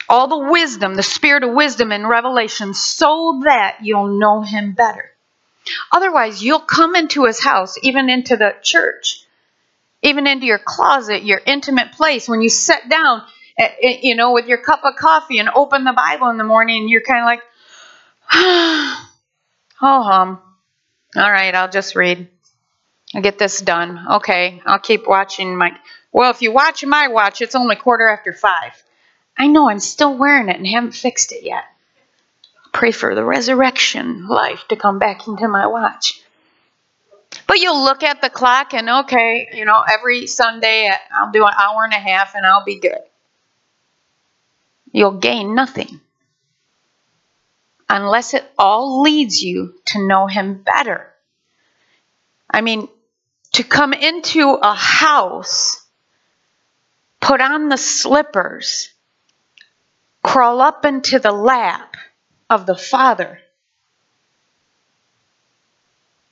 All 0.09 0.28
the 0.28 0.50
wisdom, 0.50 0.94
the 0.94 1.02
spirit 1.02 1.44
of 1.44 1.55
wisdom 1.55 1.92
and 1.92 2.09
revelation, 2.09 2.74
so 2.74 3.40
that 3.44 3.78
you'll 3.83 4.18
know 4.18 4.42
Him 4.42 4.72
better. 4.72 5.11
Otherwise, 5.92 6.42
you'll 6.42 6.61
come 6.61 6.96
into 6.96 7.24
His 7.24 7.42
house, 7.42 7.76
even 7.83 8.09
into 8.09 8.37
the 8.37 8.55
church, 8.62 9.26
even 10.02 10.26
into 10.26 10.46
your 10.46 10.59
closet, 10.59 11.24
your 11.24 11.40
intimate 11.46 11.92
place, 11.92 12.28
when 12.28 12.42
you 12.42 12.48
sit 12.48 12.88
down, 12.88 13.22
eh, 13.59 13.68
eh, 13.83 13.98
you 14.02 14.16
know, 14.16 14.33
with 14.33 14.46
your 14.46 14.59
cup 14.59 14.81
of 14.85 14.96
coffee 14.96 15.38
and 15.38 15.50
open 15.55 15.85
the 15.85 15.92
Bible 15.92 16.28
in 16.31 16.38
the 16.38 16.44
morning, 16.44 16.88
you're 16.88 17.02
kind 17.02 17.20
of 17.20 17.26
like, 17.26 17.40
oh, 18.34 19.08
hum. 19.80 20.40
All 21.14 21.30
right, 21.30 21.54
I'll 21.54 21.70
just 21.70 21.94
read. 21.94 22.28
I'll 23.14 23.20
get 23.20 23.38
this 23.38 23.60
done. 23.60 24.06
Okay, 24.12 24.62
I'll 24.64 24.78
keep 24.78 25.06
watching 25.06 25.54
my. 25.54 25.76
Well, 26.12 26.30
if 26.30 26.40
you 26.40 26.50
watch 26.50 26.82
my 26.84 27.08
watch, 27.08 27.42
it's 27.42 27.54
only 27.54 27.76
quarter 27.76 28.08
after 28.08 28.32
five. 28.32 28.82
I 29.36 29.48
know 29.48 29.68
I'm 29.68 29.80
still 29.80 30.16
wearing 30.16 30.48
it 30.48 30.56
and 30.56 30.66
haven't 30.66 30.92
fixed 30.94 31.32
it 31.32 31.42
yet. 31.42 31.64
Pray 32.72 32.90
for 32.90 33.14
the 33.14 33.24
resurrection 33.24 34.26
life 34.28 34.64
to 34.68 34.76
come 34.76 34.98
back 34.98 35.26
into 35.26 35.46
my 35.46 35.66
watch. 35.66 36.22
But 37.46 37.58
you'll 37.58 37.84
look 37.84 38.02
at 38.02 38.22
the 38.22 38.30
clock 38.30 38.72
and 38.72 38.88
okay, 39.04 39.48
you 39.52 39.66
know, 39.66 39.82
every 39.86 40.26
Sunday 40.26 40.90
I'll 41.14 41.32
do 41.32 41.44
an 41.44 41.52
hour 41.58 41.84
and 41.84 41.92
a 41.92 41.98
half 41.98 42.34
and 42.34 42.46
I'll 42.46 42.64
be 42.64 42.78
good. 42.78 43.00
You'll 44.90 45.18
gain 45.18 45.54
nothing 45.54 46.00
unless 47.92 48.33
it 48.33 48.50
all 48.59 49.02
leads 49.02 49.42
you 49.42 49.74
to 49.85 50.07
know 50.07 50.26
Him 50.26 50.62
better. 50.62 51.12
I 52.50 52.62
mean, 52.62 52.88
to 53.52 53.62
come 53.62 53.92
into 53.92 54.48
a 54.50 54.74
house, 54.74 55.87
put 57.20 57.42
on 57.42 57.68
the 57.68 57.76
slippers, 57.76 58.90
crawl 60.22 60.62
up 60.62 60.87
into 60.87 61.18
the 61.18 61.33
lap 61.33 61.96
of 62.48 62.64
the 62.64 62.76
Father. 62.76 63.40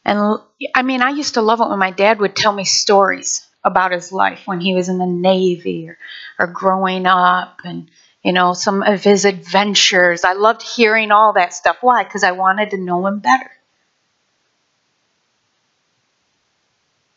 And 0.03 0.41
I 0.75 0.83
mean, 0.83 1.03
I 1.03 1.11
used 1.11 1.35
to 1.35 1.43
love 1.43 1.61
it 1.61 1.69
when 1.69 1.79
my 1.79 1.91
dad 1.91 2.21
would 2.21 2.35
tell 2.35 2.53
me 2.53 2.65
stories 2.65 3.47
about 3.63 3.93
his 3.93 4.13
life 4.13 4.47
when 4.47 4.61
he 4.61 4.75
was 4.75 4.89
in 4.89 4.97
the 4.97 5.07
Navy 5.07 5.91
or, 5.91 5.99
or 6.39 6.47
growing 6.47 7.05
up 7.05 7.61
and 7.65 7.91
you 8.23 8.33
know, 8.33 8.53
some 8.53 8.83
of 8.83 9.03
his 9.03 9.25
adventures. 9.25 10.25
I 10.25 10.35
loved 10.35 10.63
hearing 10.63 11.11
all 11.11 11.33
that 11.35 11.55
stuff. 11.55 11.79
Why? 11.81 12.05
Because 12.05 12.23
I 12.23 12.33
wanted 12.33 12.71
to 12.71 12.79
know 12.79 13.07
him 13.07 13.21
better. 13.21 13.51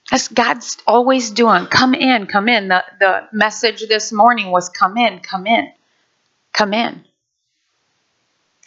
That's 0.09 0.27
God's 0.27 0.77
always 0.85 1.31
doing. 1.31 1.65
Come 1.65 1.93
in, 1.93 2.27
come 2.27 2.47
in. 2.47 2.67
The, 2.67 2.83
the 2.99 3.27
message 3.33 3.85
this 3.87 4.11
morning 4.11 4.51
was 4.51 4.69
come 4.69 4.97
in, 4.97 5.19
come 5.19 5.47
in, 5.47 5.71
come 6.51 6.73
in. 6.73 7.03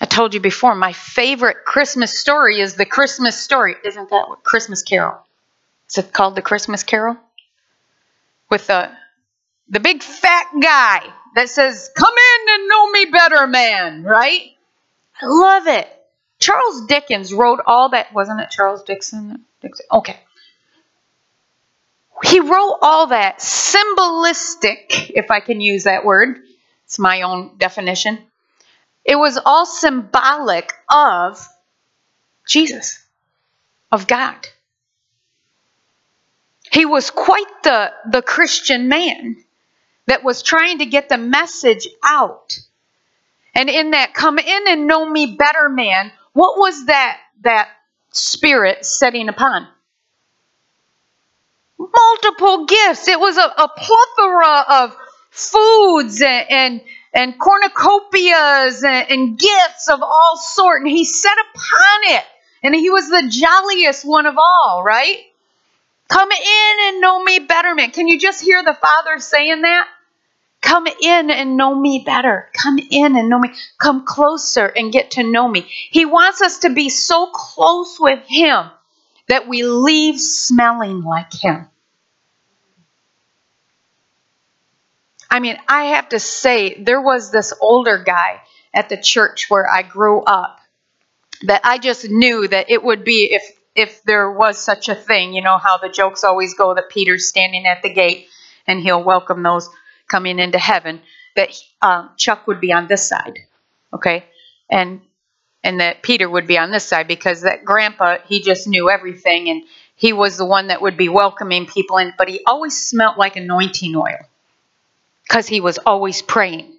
I 0.01 0.05
told 0.05 0.35
you 0.35 0.41
before, 0.41 0.75
my 0.75 0.93
favorite 0.93 1.65
Christmas 1.65 2.19
story 2.19 2.61
is 2.61 2.75
the 2.75 2.85
Christmas 2.85 3.39
story. 3.41 3.77
Isn't 3.85 4.11
that 4.11 4.29
what 4.29 4.43
Christmas 4.43 4.83
Carol? 4.83 5.19
Is 5.89 5.99
it 5.99 6.13
called 6.13 6.37
the 6.37 6.43
Christmas 6.43 6.83
Carol? 6.83 7.17
With 8.51 8.67
the 8.67 8.91
the 9.69 9.81
big 9.81 10.03
fat 10.03 10.47
guy 10.61 11.13
that 11.37 11.51
says, 11.51 11.91
Come 11.95 12.15
in 12.15 12.55
and 12.55 12.69
know 12.69 12.91
me 12.91 13.05
better, 13.05 13.47
man, 13.47 14.03
right? 14.03 14.53
I 15.21 15.27
love 15.27 15.67
it. 15.67 15.87
Charles 16.39 16.87
Dickens 16.87 17.33
wrote 17.33 17.61
all 17.67 17.91
that, 17.91 18.13
wasn't 18.13 18.41
it 18.41 18.51
Charles 18.51 18.83
Dixon? 18.83 19.45
Dixon? 19.61 19.87
Okay. 19.93 20.19
He 22.25 22.41
wrote 22.41 22.79
all 22.81 23.09
that 23.09 23.41
symbolistic, 23.41 25.11
if 25.11 25.31
I 25.31 25.41
can 25.41 25.61
use 25.61 25.85
that 25.85 26.07
word. 26.07 26.41
It's 26.87 26.99
my 26.99 27.23
own 27.23 27.59
definition. 27.59 28.19
It 29.05 29.17
was 29.17 29.39
all 29.45 29.67
symbolic 29.67 30.73
of 30.89 31.47
Jesus, 32.47 32.99
of 33.93 34.07
God. 34.07 34.49
He 36.73 36.87
was 36.87 37.11
quite 37.11 37.63
the, 37.63 37.93
the 38.11 38.23
Christian 38.23 38.89
man 38.89 39.37
that 40.07 40.25
was 40.25 40.43
trying 40.43 40.79
to 40.79 40.87
get 40.87 41.09
the 41.09 41.19
message 41.19 41.89
out. 42.05 42.59
And 43.55 43.69
in 43.69 43.93
that 43.93 44.15
come 44.15 44.39
in 44.39 44.69
and 44.69 44.87
know 44.87 45.09
me 45.09 45.37
better 45.37 45.69
man, 45.69 46.13
what 46.33 46.59
was 46.59 46.87
that 46.87 47.19
that 47.43 47.69
spirit 48.13 48.85
setting 48.85 49.29
upon? 49.29 49.67
Multiple 51.79 52.67
gifts. 52.67 53.09
It 53.09 53.19
was 53.21 53.37
a, 53.37 53.43
a 53.43 53.69
plethora 53.77 54.65
of 54.69 54.97
foods 55.31 56.23
and, 56.23 56.51
and 56.51 56.81
and 57.13 57.39
cornucopias 57.39 58.85
and, 58.85 59.11
and 59.11 59.39
gifts 59.39 59.89
of 59.89 60.03
all 60.03 60.37
sort, 60.37 60.83
and 60.83 60.91
he 60.91 61.05
set 61.05 61.33
upon 61.33 62.17
it, 62.17 62.25
and 62.63 62.75
he 62.75 62.91
was 62.91 63.09
the 63.09 63.27
jolliest 63.29 64.05
one 64.05 64.27
of 64.27 64.37
all, 64.37 64.83
right? 64.85 65.19
Come 66.09 66.31
in 66.31 66.77
and 66.83 67.01
know 67.01 67.23
me 67.23 67.41
better, 67.41 67.75
man. 67.75 67.91
Can 67.91 68.07
you 68.07 68.19
just 68.19 68.43
hear 68.43 68.63
the 68.63 68.75
Father 68.75 69.19
saying 69.19 69.63
that? 69.63 69.89
Come 70.67 70.89
in 70.89 71.31
and 71.31 71.57
know 71.57 71.77
me 71.77 72.03
better. 72.05 72.51
Come 72.53 72.81
in 72.91 73.17
and 73.17 73.29
know 73.29 73.39
me. 73.39 73.53
Come 73.79 74.05
closer 74.05 74.67
and 74.67 74.93
get 74.93 75.13
to 75.13 75.23
know 75.23 75.47
me. 75.47 75.61
He 75.91 76.05
wants 76.05 76.43
us 76.43 76.59
to 76.59 76.71
be 76.71 76.89
so 76.89 77.31
close 77.33 78.01
with 78.01 78.19
Him 78.27 78.67
that 79.29 79.47
we 79.47 79.63
leave 79.63 80.21
smelling 80.21 81.05
like 81.05 81.33
Him. 81.33 81.69
I 85.31 85.39
mean, 85.39 85.57
I 85.69 85.85
have 85.85 86.09
to 86.09 86.19
say, 86.19 86.83
there 86.83 87.01
was 87.01 87.31
this 87.31 87.53
older 87.61 88.03
guy 88.05 88.41
at 88.75 88.89
the 88.89 88.97
church 88.97 89.47
where 89.49 89.71
I 89.71 89.83
grew 89.83 90.23
up 90.23 90.59
that 91.43 91.61
I 91.63 91.79
just 91.79 92.11
knew 92.11 92.49
that 92.49 92.71
it 92.71 92.83
would 92.83 93.05
be 93.05 93.33
if 93.33 93.43
if 93.77 94.03
there 94.03 94.33
was 94.33 94.59
such 94.59 94.89
a 94.89 94.95
thing, 94.97 95.33
you 95.33 95.43
know 95.43 95.59
how 95.59 95.77
the 95.77 95.91
jokes 95.91 96.25
always 96.25 96.55
go 96.55 96.75
that 96.75 96.89
Peter's 96.89 97.29
standing 97.29 97.67
at 97.67 97.83
the 97.83 97.93
gate 97.93 98.27
and 98.67 98.81
he'll 98.81 99.05
welcome 99.05 99.43
those 99.45 99.69
coming 100.09 100.39
into 100.39 100.59
heaven, 100.59 101.01
that 101.35 101.51
um, 101.83 102.11
Chuck 102.17 102.47
would 102.47 102.61
be 102.61 102.73
on 102.73 102.87
this 102.89 103.09
side, 103.09 103.39
okay, 103.93 104.25
and 104.71 105.01
and 105.65 105.81
that 105.81 106.03
Peter 106.03 106.29
would 106.29 106.47
be 106.47 106.59
on 106.59 106.71
this 106.71 106.85
side 106.85 107.09
because 107.09 107.43
that 107.43 107.65
grandpa 107.65 108.19
he 108.27 108.41
just 108.41 108.69
knew 108.69 108.89
everything 108.89 109.49
and 109.49 109.65
he 109.97 110.13
was 110.13 110.37
the 110.37 110.45
one 110.45 110.69
that 110.69 110.83
would 110.83 110.97
be 110.97 111.09
welcoming 111.09 111.67
people 111.67 111.97
in, 111.99 112.13
but 112.19 112.29
he 112.29 112.43
always 112.47 112.77
smelt 112.89 113.19
like 113.19 113.37
anointing 113.37 113.97
oil 113.97 114.19
because 115.27 115.47
he 115.47 115.61
was 115.61 115.79
always 115.79 116.23
praying. 116.23 116.73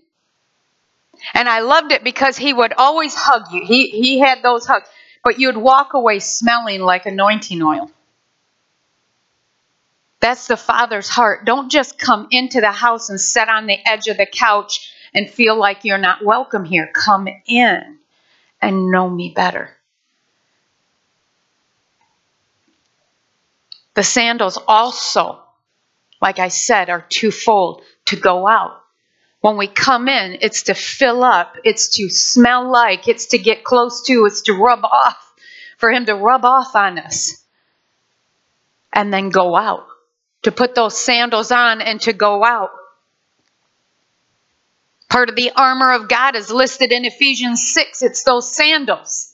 And 1.34 1.50
I 1.50 1.60
loved 1.62 1.92
it 1.92 2.04
because 2.04 2.38
he 2.38 2.54
would 2.54 2.74
always 2.78 3.14
hug 3.16 3.52
you. 3.52 3.64
He 3.66 3.90
he 3.90 4.20
had 4.20 4.44
those 4.44 4.66
hugs, 4.66 4.88
but 5.24 5.40
you'd 5.40 5.58
walk 5.58 5.94
away 5.94 6.20
smelling 6.20 6.82
like 6.82 7.06
anointing 7.06 7.62
oil. 7.62 7.92
That's 10.28 10.48
the 10.48 10.58
Father's 10.58 11.08
heart. 11.08 11.46
Don't 11.46 11.72
just 11.72 11.98
come 11.98 12.28
into 12.32 12.60
the 12.60 12.74
house 12.74 13.10
and 13.10 13.18
sit 13.18 13.48
on 13.48 13.66
the 13.66 13.78
edge 13.88 14.08
of 14.10 14.18
the 14.18 14.26
couch 14.26 14.92
and 15.14 15.30
feel 15.30 15.58
like 15.58 15.86
you're 15.86 15.98
not 15.98 16.22
welcome 16.22 16.66
here. 16.66 16.92
Come 16.94 17.30
in 17.46 18.00
and 18.62 18.92
know 18.92 19.10
me 19.10 19.32
better. 19.34 19.70
The 23.94 24.04
sandals 24.04 24.60
also, 24.68 25.40
like 26.22 26.40
I 26.40 26.50
said, 26.50 26.90
are 26.90 27.06
twofold 27.08 27.84
to 28.08 28.18
go 28.18 28.50
out. 28.50 28.84
When 29.40 29.56
we 29.56 29.68
come 29.68 30.10
in, 30.10 30.40
it's 30.42 30.64
to 30.64 30.74
fill 30.74 31.24
up, 31.24 31.56
it's 31.64 31.96
to 31.96 32.10
smell 32.10 32.70
like, 32.70 33.08
it's 33.08 33.28
to 33.28 33.38
get 33.38 33.64
close 33.64 34.06
to, 34.08 34.26
it's 34.26 34.42
to 34.42 34.54
rub 34.56 34.84
off, 34.84 35.34
for 35.78 35.90
Him 35.90 36.06
to 36.06 36.16
rub 36.16 36.44
off 36.44 36.76
on 36.76 37.00
us. 37.00 37.46
And 38.92 39.14
then 39.14 39.30
go 39.30 39.56
out 39.56 39.88
to 40.44 40.52
put 40.52 40.76
those 40.76 40.98
sandals 40.98 41.52
on 41.52 41.82
and 41.82 42.00
to 42.02 42.14
go 42.14 42.44
out. 42.44 42.72
Part 45.10 45.30
of 45.30 45.36
the 45.36 45.52
armor 45.56 45.94
of 45.94 46.10
God 46.10 46.36
is 46.36 46.52
listed 46.52 46.92
in 46.92 47.06
Ephesians 47.06 47.68
6. 47.74 48.02
It's 48.02 48.24
those 48.24 48.54
sandals. 48.54 49.34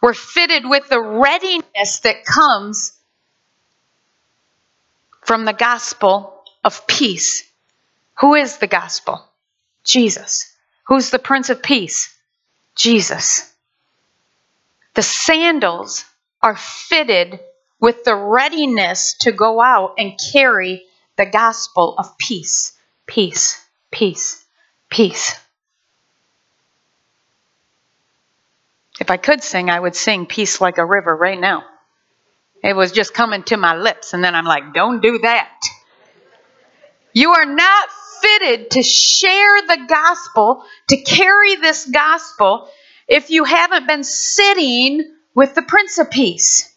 We're 0.00 0.14
fitted 0.14 0.68
with 0.68 0.88
the 0.88 1.00
readiness 1.00 2.00
that 2.00 2.24
comes 2.24 2.92
from 5.22 5.44
the 5.44 5.52
gospel 5.52 6.42
of 6.62 6.86
peace. 6.86 7.50
Who 8.20 8.34
is 8.34 8.58
the 8.58 8.66
gospel? 8.66 9.24
Jesus. 9.82 10.52
Who's 10.84 11.10
the 11.10 11.18
Prince 11.18 11.50
of 11.50 11.62
Peace? 11.62 12.14
Jesus. 12.74 13.52
The 14.94 15.02
sandals 15.02 16.04
are 16.42 16.56
fitted 16.56 17.40
with 17.84 18.02
the 18.02 18.16
readiness 18.16 19.12
to 19.12 19.30
go 19.30 19.60
out 19.60 19.92
and 19.98 20.18
carry 20.32 20.82
the 21.16 21.26
gospel 21.26 21.94
of 21.98 22.16
peace, 22.16 22.72
peace, 23.06 23.62
peace, 23.90 24.42
peace. 24.88 25.38
If 28.98 29.10
I 29.10 29.18
could 29.18 29.42
sing, 29.42 29.68
I 29.68 29.78
would 29.78 29.94
sing 29.94 30.24
Peace 30.24 30.62
Like 30.62 30.78
a 30.78 30.86
River 30.86 31.14
right 31.14 31.38
now. 31.38 31.62
It 32.62 32.74
was 32.74 32.90
just 32.90 33.12
coming 33.12 33.42
to 33.42 33.58
my 33.58 33.76
lips, 33.76 34.14
and 34.14 34.24
then 34.24 34.34
I'm 34.34 34.46
like, 34.46 34.72
don't 34.72 35.02
do 35.02 35.18
that. 35.18 35.60
You 37.12 37.32
are 37.32 37.44
not 37.44 37.88
fitted 38.22 38.70
to 38.70 38.82
share 38.82 39.60
the 39.60 39.84
gospel, 39.86 40.64
to 40.88 41.02
carry 41.02 41.56
this 41.56 41.84
gospel, 41.84 42.66
if 43.08 43.28
you 43.28 43.44
haven't 43.44 43.86
been 43.86 44.04
sitting 44.04 45.16
with 45.34 45.54
the 45.54 45.60
Prince 45.60 45.98
of 45.98 46.10
Peace. 46.10 46.73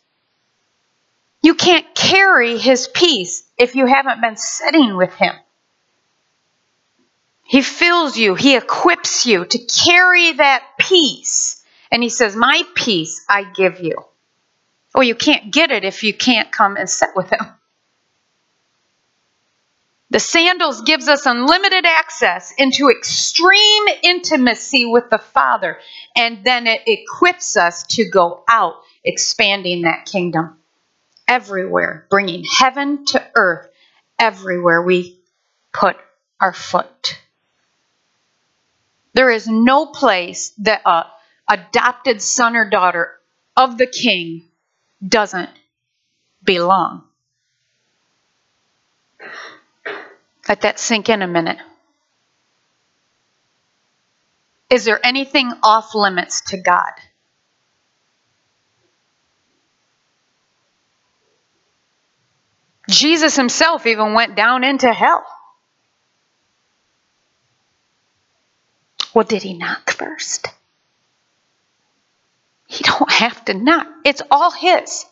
You 1.48 1.56
can't 1.56 1.96
carry 1.96 2.58
his 2.58 2.90
peace 2.90 3.42
if 3.58 3.74
you 3.74 3.86
haven't 3.86 4.20
been 4.20 4.36
sitting 4.36 4.98
with 4.98 5.14
him. 5.14 5.34
He 7.46 7.62
fills 7.62 8.18
you, 8.18 8.36
he 8.36 8.58
equips 8.58 9.26
you 9.26 9.46
to 9.46 9.58
carry 9.58 10.34
that 10.34 10.66
peace. 10.78 11.64
And 11.90 12.04
he 12.04 12.10
says, 12.10 12.36
My 12.36 12.64
peace 12.76 13.24
I 13.30 13.46
give 13.46 13.80
you. 13.80 13.96
Oh, 14.94 15.00
you 15.00 15.16
can't 15.16 15.54
get 15.54 15.72
it 15.72 15.86
if 15.86 16.04
you 16.04 16.14
can't 16.14 16.52
come 16.52 16.76
and 16.76 16.90
sit 16.90 17.12
with 17.16 17.30
him. 17.30 17.46
The 20.10 20.20
sandals 20.20 20.82
gives 20.82 21.08
us 21.08 21.26
unlimited 21.26 21.86
access 21.86 22.54
into 22.58 22.90
extreme 22.90 23.86
intimacy 24.04 24.84
with 24.84 25.10
the 25.10 25.18
Father, 25.18 25.80
and 26.14 26.44
then 26.44 26.68
it 26.68 26.82
equips 26.88 27.56
us 27.56 27.84
to 27.96 28.04
go 28.10 28.44
out 28.50 28.82
expanding 29.06 29.84
that 29.84 30.06
kingdom 30.06 30.58
everywhere, 31.28 32.08
bringing 32.10 32.44
heaven 32.60 33.06
to 33.06 33.28
earth 33.36 33.70
everywhere 34.18 34.82
we 34.82 35.20
put 35.74 35.98
our 36.40 36.54
foot. 36.54 37.20
There 39.14 39.32
is 39.32 39.48
no 39.48 39.88
place 39.88 40.52
that 40.60 40.82
a 40.86 41.06
adopted 41.48 42.22
son 42.22 42.56
or 42.56 42.70
daughter 42.70 43.14
of 43.56 43.78
the 43.78 43.88
king 43.88 44.44
doesn't 45.06 45.50
belong. 46.44 47.04
Let 50.48 50.62
that 50.62 50.80
sink 50.80 51.10
in 51.10 51.22
a 51.22 51.28
minute. 51.28 51.58
Is 54.70 54.86
there 54.86 55.04
anything 55.06 55.52
off 55.64 55.96
limits 55.96 56.42
to 56.50 56.58
God? 56.58 56.92
Jesus 62.90 63.36
himself 63.36 63.86
even 63.86 64.14
went 64.14 64.36
down 64.36 64.64
into 64.64 64.92
hell. 64.92 65.26
Well, 69.14 69.26
did 69.26 69.44
he 69.44 69.54
knock 69.54 69.92
first? 69.92 70.48
He 72.68 72.84
don't 72.84 73.12
have 73.12 73.44
to 73.46 73.54
knock. 73.54 73.88
It's 74.06 74.22
all 74.30 74.52
his. 74.52 75.06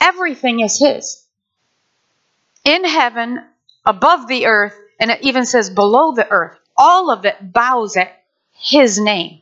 Everything 0.00 0.60
is 0.60 0.78
his. 0.78 1.22
In 2.64 2.84
heaven, 2.84 3.44
above 3.84 4.26
the 4.26 4.46
earth, 4.46 4.74
and 4.98 5.10
it 5.10 5.22
even 5.22 5.46
says 5.46 5.70
below 5.70 6.12
the 6.12 6.28
earth, 6.28 6.58
all 6.76 7.10
of 7.10 7.24
it 7.24 7.52
bows 7.52 7.96
at 7.96 8.22
his 8.52 8.98
name. 8.98 9.40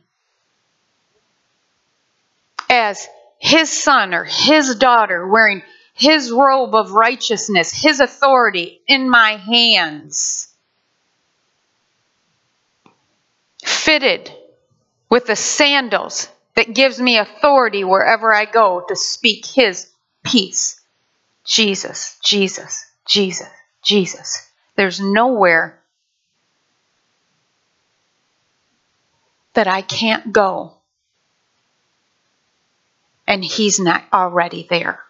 As 2.69 3.07
his 3.39 3.71
son 3.71 4.13
or 4.13 4.25
his 4.25 4.75
daughter 4.75 5.27
wearing 5.27 5.63
his 5.99 6.31
robe 6.31 6.73
of 6.73 6.91
righteousness, 6.91 7.73
his 7.73 7.99
authority 7.99 8.81
in 8.87 9.09
my 9.09 9.35
hands. 9.35 10.47
Fitted 13.63 14.31
with 15.09 15.25
the 15.25 15.35
sandals 15.35 16.29
that 16.55 16.73
gives 16.73 17.01
me 17.01 17.17
authority 17.17 17.83
wherever 17.83 18.33
I 18.33 18.45
go 18.45 18.83
to 18.87 18.95
speak 18.95 19.45
his 19.45 19.91
peace. 20.23 20.79
Jesus, 21.43 22.17
Jesus, 22.23 22.85
Jesus, 23.05 23.49
Jesus. 23.83 24.49
There's 24.77 25.01
nowhere 25.01 25.81
that 29.53 29.67
I 29.67 29.81
can't 29.81 30.31
go 30.31 30.75
and 33.27 33.43
he's 33.43 33.81
not 33.81 34.03
already 34.13 34.65
there. 34.69 35.03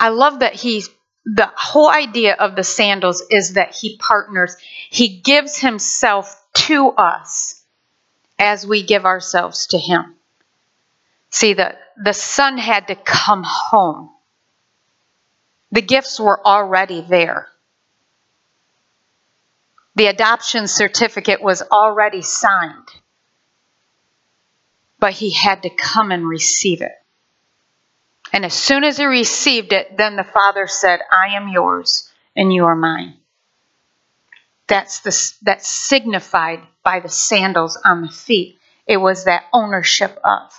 I 0.00 0.08
love 0.08 0.40
that 0.40 0.54
he's 0.54 0.88
the 1.26 1.50
whole 1.54 1.90
idea 1.90 2.34
of 2.34 2.56
the 2.56 2.64
sandals 2.64 3.22
is 3.30 3.52
that 3.52 3.74
he 3.74 3.98
partners, 3.98 4.56
he 4.88 5.20
gives 5.20 5.58
himself 5.58 6.42
to 6.54 6.88
us 6.92 7.62
as 8.38 8.66
we 8.66 8.82
give 8.82 9.04
ourselves 9.04 9.66
to 9.68 9.78
him. 9.78 10.14
See, 11.28 11.52
the, 11.52 11.76
the 12.02 12.14
son 12.14 12.56
had 12.56 12.88
to 12.88 12.94
come 12.94 13.44
home. 13.46 14.10
The 15.70 15.82
gifts 15.82 16.18
were 16.18 16.44
already 16.44 17.02
there. 17.02 17.48
The 19.94 20.06
adoption 20.06 20.66
certificate 20.66 21.42
was 21.42 21.62
already 21.62 22.22
signed, 22.22 22.88
but 24.98 25.12
he 25.12 25.32
had 25.32 25.62
to 25.64 25.70
come 25.70 26.10
and 26.10 26.26
receive 26.26 26.80
it. 26.80 26.92
And 28.32 28.44
as 28.44 28.54
soon 28.54 28.84
as 28.84 28.96
he 28.96 29.04
received 29.04 29.72
it, 29.72 29.96
then 29.96 30.16
the 30.16 30.24
father 30.24 30.66
said, 30.66 31.00
I 31.10 31.34
am 31.34 31.48
yours 31.48 32.10
and 32.36 32.52
you 32.52 32.66
are 32.66 32.76
mine. 32.76 33.14
That's, 34.68 35.00
the, 35.00 35.32
that's 35.42 35.68
signified 35.68 36.60
by 36.84 37.00
the 37.00 37.08
sandals 37.08 37.76
on 37.84 38.02
the 38.02 38.08
feet. 38.08 38.58
It 38.86 38.98
was 38.98 39.24
that 39.24 39.44
ownership 39.52 40.16
of. 40.22 40.52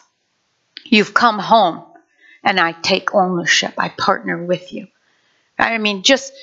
You've 0.83 1.13
come 1.13 1.39
home 1.39 1.85
and 2.43 2.59
I 2.59 2.73
take 2.73 3.15
ownership. 3.15 3.75
I 3.77 3.89
partner 3.89 4.43
with 4.43 4.73
you. 4.73 4.87
I 5.57 5.77
mean, 5.77 6.01
just 6.03 6.33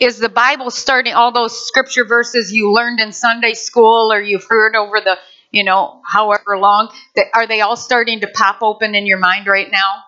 is 0.00 0.18
the 0.18 0.28
Bible 0.28 0.70
starting 0.70 1.14
all 1.14 1.30
those 1.30 1.66
scripture 1.66 2.04
verses 2.04 2.52
you 2.52 2.72
learned 2.72 3.00
in 3.00 3.12
Sunday 3.12 3.54
school 3.54 4.12
or 4.12 4.20
you've 4.20 4.46
heard 4.48 4.74
over 4.74 5.00
the, 5.00 5.16
you 5.52 5.62
know, 5.62 6.00
however 6.04 6.58
long, 6.58 6.92
that 7.14 7.26
are 7.32 7.46
they 7.46 7.60
all 7.60 7.76
starting 7.76 8.20
to 8.20 8.26
pop 8.26 8.62
open 8.62 8.94
in 8.94 9.06
your 9.06 9.18
mind 9.18 9.46
right 9.46 9.70
now 9.70 10.02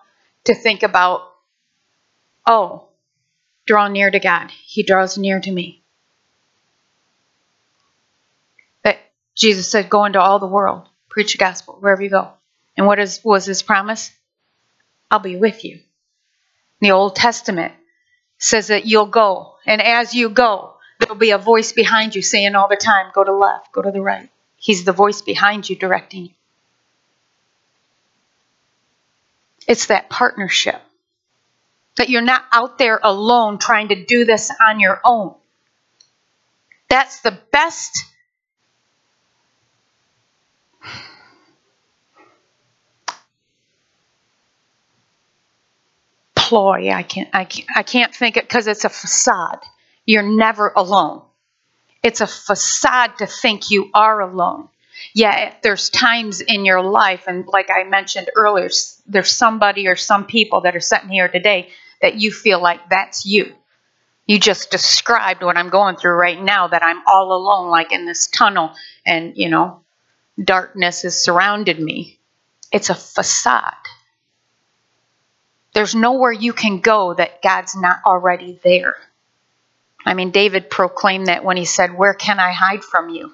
to 0.49 0.55
think 0.55 0.81
about, 0.81 1.21
oh, 2.47 2.87
draw 3.67 3.87
near 3.87 4.09
to 4.09 4.19
God. 4.19 4.49
He 4.49 4.81
draws 4.81 5.15
near 5.15 5.39
to 5.39 5.51
me. 5.51 5.83
That 8.83 8.97
Jesus 9.35 9.69
said, 9.69 9.91
go 9.91 10.05
into 10.05 10.19
all 10.19 10.39
the 10.39 10.47
world, 10.47 10.89
preach 11.07 11.33
the 11.33 11.37
gospel 11.37 11.77
wherever 11.79 12.01
you 12.01 12.09
go. 12.09 12.31
And 12.75 12.87
what 12.87 12.97
is 12.97 13.21
was 13.23 13.45
his 13.45 13.61
promise? 13.61 14.11
I'll 15.11 15.19
be 15.19 15.35
with 15.35 15.63
you. 15.63 15.81
The 16.81 16.91
Old 16.91 17.15
Testament 17.15 17.73
says 18.39 18.67
that 18.67 18.87
you'll 18.87 19.05
go, 19.05 19.53
and 19.67 19.81
as 19.83 20.15
you 20.15 20.29
go, 20.29 20.77
there'll 20.99 21.15
be 21.15 21.31
a 21.31 21.37
voice 21.37 21.73
behind 21.73 22.15
you 22.15 22.23
saying 22.23 22.55
all 22.55 22.69
the 22.69 22.75
time, 22.75 23.11
go 23.13 23.23
to 23.23 23.33
left, 23.33 23.71
go 23.71 23.83
to 23.83 23.91
the 23.91 24.01
right. 24.01 24.29
He's 24.55 24.83
the 24.83 24.93
voice 24.93 25.21
behind 25.21 25.69
you 25.69 25.75
directing 25.75 26.25
you. 26.25 26.31
It's 29.69 29.85
that 29.85 30.09
partnership. 30.09 30.81
That 31.97 32.09
you're 32.09 32.23
not 32.23 32.43
out 32.51 32.79
there 32.79 32.99
alone 33.03 33.59
trying 33.59 33.89
to 33.89 34.03
do 34.03 34.25
this 34.25 34.51
on 34.67 34.79
your 34.79 34.99
own. 35.05 35.35
That's 36.89 37.21
the 37.21 37.37
best 37.51 38.03
ploy. 46.35 46.89
I 46.89 47.03
can't, 47.03 47.29
I 47.31 47.45
can't, 47.45 47.67
I 47.75 47.83
can't 47.83 48.15
think 48.15 48.37
it 48.37 48.45
because 48.45 48.65
it's 48.65 48.85
a 48.85 48.89
facade. 48.89 49.59
You're 50.03 50.23
never 50.23 50.73
alone. 50.75 51.21
It's 52.01 52.21
a 52.21 52.27
facade 52.27 53.19
to 53.19 53.27
think 53.27 53.69
you 53.69 53.91
are 53.93 54.19
alone. 54.21 54.69
Yeah, 55.13 55.53
there's 55.61 55.89
times 55.89 56.41
in 56.41 56.65
your 56.65 56.81
life, 56.81 57.25
and 57.27 57.47
like 57.47 57.69
I 57.69 57.83
mentioned 57.83 58.29
earlier, 58.35 58.69
there's 59.07 59.31
somebody 59.31 59.87
or 59.87 59.95
some 59.95 60.25
people 60.25 60.61
that 60.61 60.75
are 60.75 60.81
sitting 60.81 61.09
here 61.09 61.27
today 61.27 61.69
that 62.01 62.15
you 62.15 62.31
feel 62.31 62.61
like 62.61 62.89
that's 62.89 63.25
you. 63.25 63.53
You 64.25 64.39
just 64.39 64.71
described 64.71 65.41
what 65.41 65.57
I'm 65.57 65.69
going 65.69 65.95
through 65.95 66.13
right 66.13 66.39
now, 66.41 66.67
that 66.67 66.83
I'm 66.83 67.01
all 67.07 67.33
alone, 67.33 67.69
like 67.69 67.91
in 67.91 68.05
this 68.05 68.27
tunnel, 68.27 68.71
and 69.05 69.35
you 69.35 69.49
know, 69.49 69.81
darkness 70.41 71.01
has 71.01 71.23
surrounded 71.23 71.79
me. 71.79 72.19
It's 72.71 72.89
a 72.89 72.95
facade. 72.95 73.73
There's 75.73 75.95
nowhere 75.95 76.31
you 76.31 76.53
can 76.53 76.79
go 76.79 77.13
that 77.13 77.41
God's 77.41 77.75
not 77.75 77.99
already 78.05 78.59
there. 78.63 78.95
I 80.05 80.13
mean, 80.13 80.31
David 80.31 80.69
proclaimed 80.69 81.27
that 81.27 81.43
when 81.43 81.57
he 81.57 81.65
said, 81.65 81.97
Where 81.97 82.13
can 82.13 82.39
I 82.39 82.51
hide 82.51 82.83
from 82.83 83.09
you? 83.09 83.33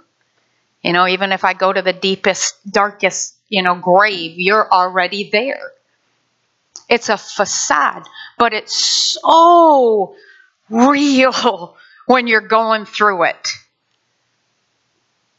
You 0.85 0.93
know, 0.93 1.07
even 1.07 1.31
if 1.31 1.43
I 1.43 1.53
go 1.55 1.73
to 1.73 1.81
the 1.81 1.93
deepest, 1.93 2.57
darkest, 2.71 3.33
you 3.49 3.63
know, 3.63 3.73
grave, 3.73 4.33
you're 4.37 4.71
already 4.71 5.31
there. 5.31 5.71
It's 6.87 7.09
a 7.09 7.17
facade, 7.17 8.03
but 8.37 8.53
it's 8.53 8.75
so 9.19 10.15
real 10.69 11.75
when 12.05 12.27
you're 12.27 12.47
going 12.47 12.85
through 12.85 13.23
it. 13.23 13.47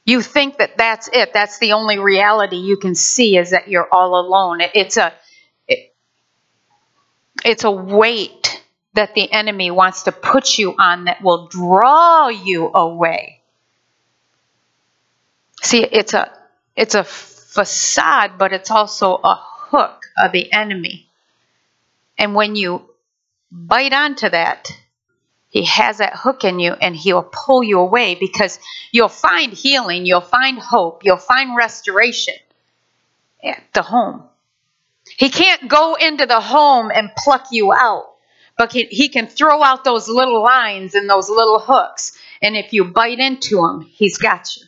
You 0.04 0.20
think 0.20 0.58
that 0.58 0.76
that's 0.78 1.08
it. 1.12 1.32
That's 1.32 1.60
the 1.60 1.74
only 1.74 2.00
reality 2.00 2.56
you 2.56 2.76
can 2.76 2.96
see 2.96 3.36
is 3.36 3.50
that 3.50 3.68
you're 3.68 3.88
all 3.92 4.18
alone. 4.18 4.60
It's 4.74 4.96
a 4.96 5.12
it's 7.44 7.64
a 7.64 7.70
weight 7.70 8.62
that 8.94 9.14
the 9.14 9.30
enemy 9.30 9.70
wants 9.70 10.04
to 10.04 10.12
put 10.12 10.58
you 10.58 10.74
on 10.78 11.04
that 11.04 11.22
will 11.22 11.46
draw 11.48 12.28
you 12.28 12.68
away. 12.74 13.35
See, 15.66 15.82
it's 15.82 16.14
a 16.14 16.30
it's 16.76 16.94
a 16.94 17.02
facade, 17.02 18.38
but 18.38 18.52
it's 18.52 18.70
also 18.70 19.16
a 19.16 19.34
hook 19.36 20.04
of 20.16 20.30
the 20.30 20.52
enemy. 20.52 21.08
And 22.16 22.36
when 22.36 22.54
you 22.54 22.88
bite 23.50 23.92
onto 23.92 24.28
that, 24.28 24.70
he 25.48 25.64
has 25.64 25.98
that 25.98 26.14
hook 26.14 26.44
in 26.44 26.60
you 26.60 26.74
and 26.74 26.94
he'll 26.94 27.28
pull 27.32 27.64
you 27.64 27.80
away 27.80 28.14
because 28.14 28.60
you'll 28.92 29.08
find 29.08 29.52
healing, 29.52 30.06
you'll 30.06 30.20
find 30.20 30.56
hope, 30.56 31.02
you'll 31.04 31.16
find 31.16 31.56
restoration 31.56 32.34
at 33.42 33.60
the 33.74 33.82
home. 33.82 34.22
He 35.16 35.30
can't 35.30 35.66
go 35.66 35.96
into 35.96 36.26
the 36.26 36.40
home 36.40 36.92
and 36.94 37.10
pluck 37.18 37.48
you 37.50 37.72
out, 37.72 38.14
but 38.56 38.70
he 38.72 39.08
can 39.08 39.26
throw 39.26 39.64
out 39.64 39.82
those 39.82 40.08
little 40.08 40.44
lines 40.44 40.94
and 40.94 41.10
those 41.10 41.28
little 41.28 41.58
hooks. 41.58 42.16
And 42.40 42.56
if 42.56 42.72
you 42.72 42.84
bite 42.84 43.18
into 43.18 43.64
him, 43.64 43.80
he's 43.80 44.18
got 44.18 44.56
you. 44.56 44.62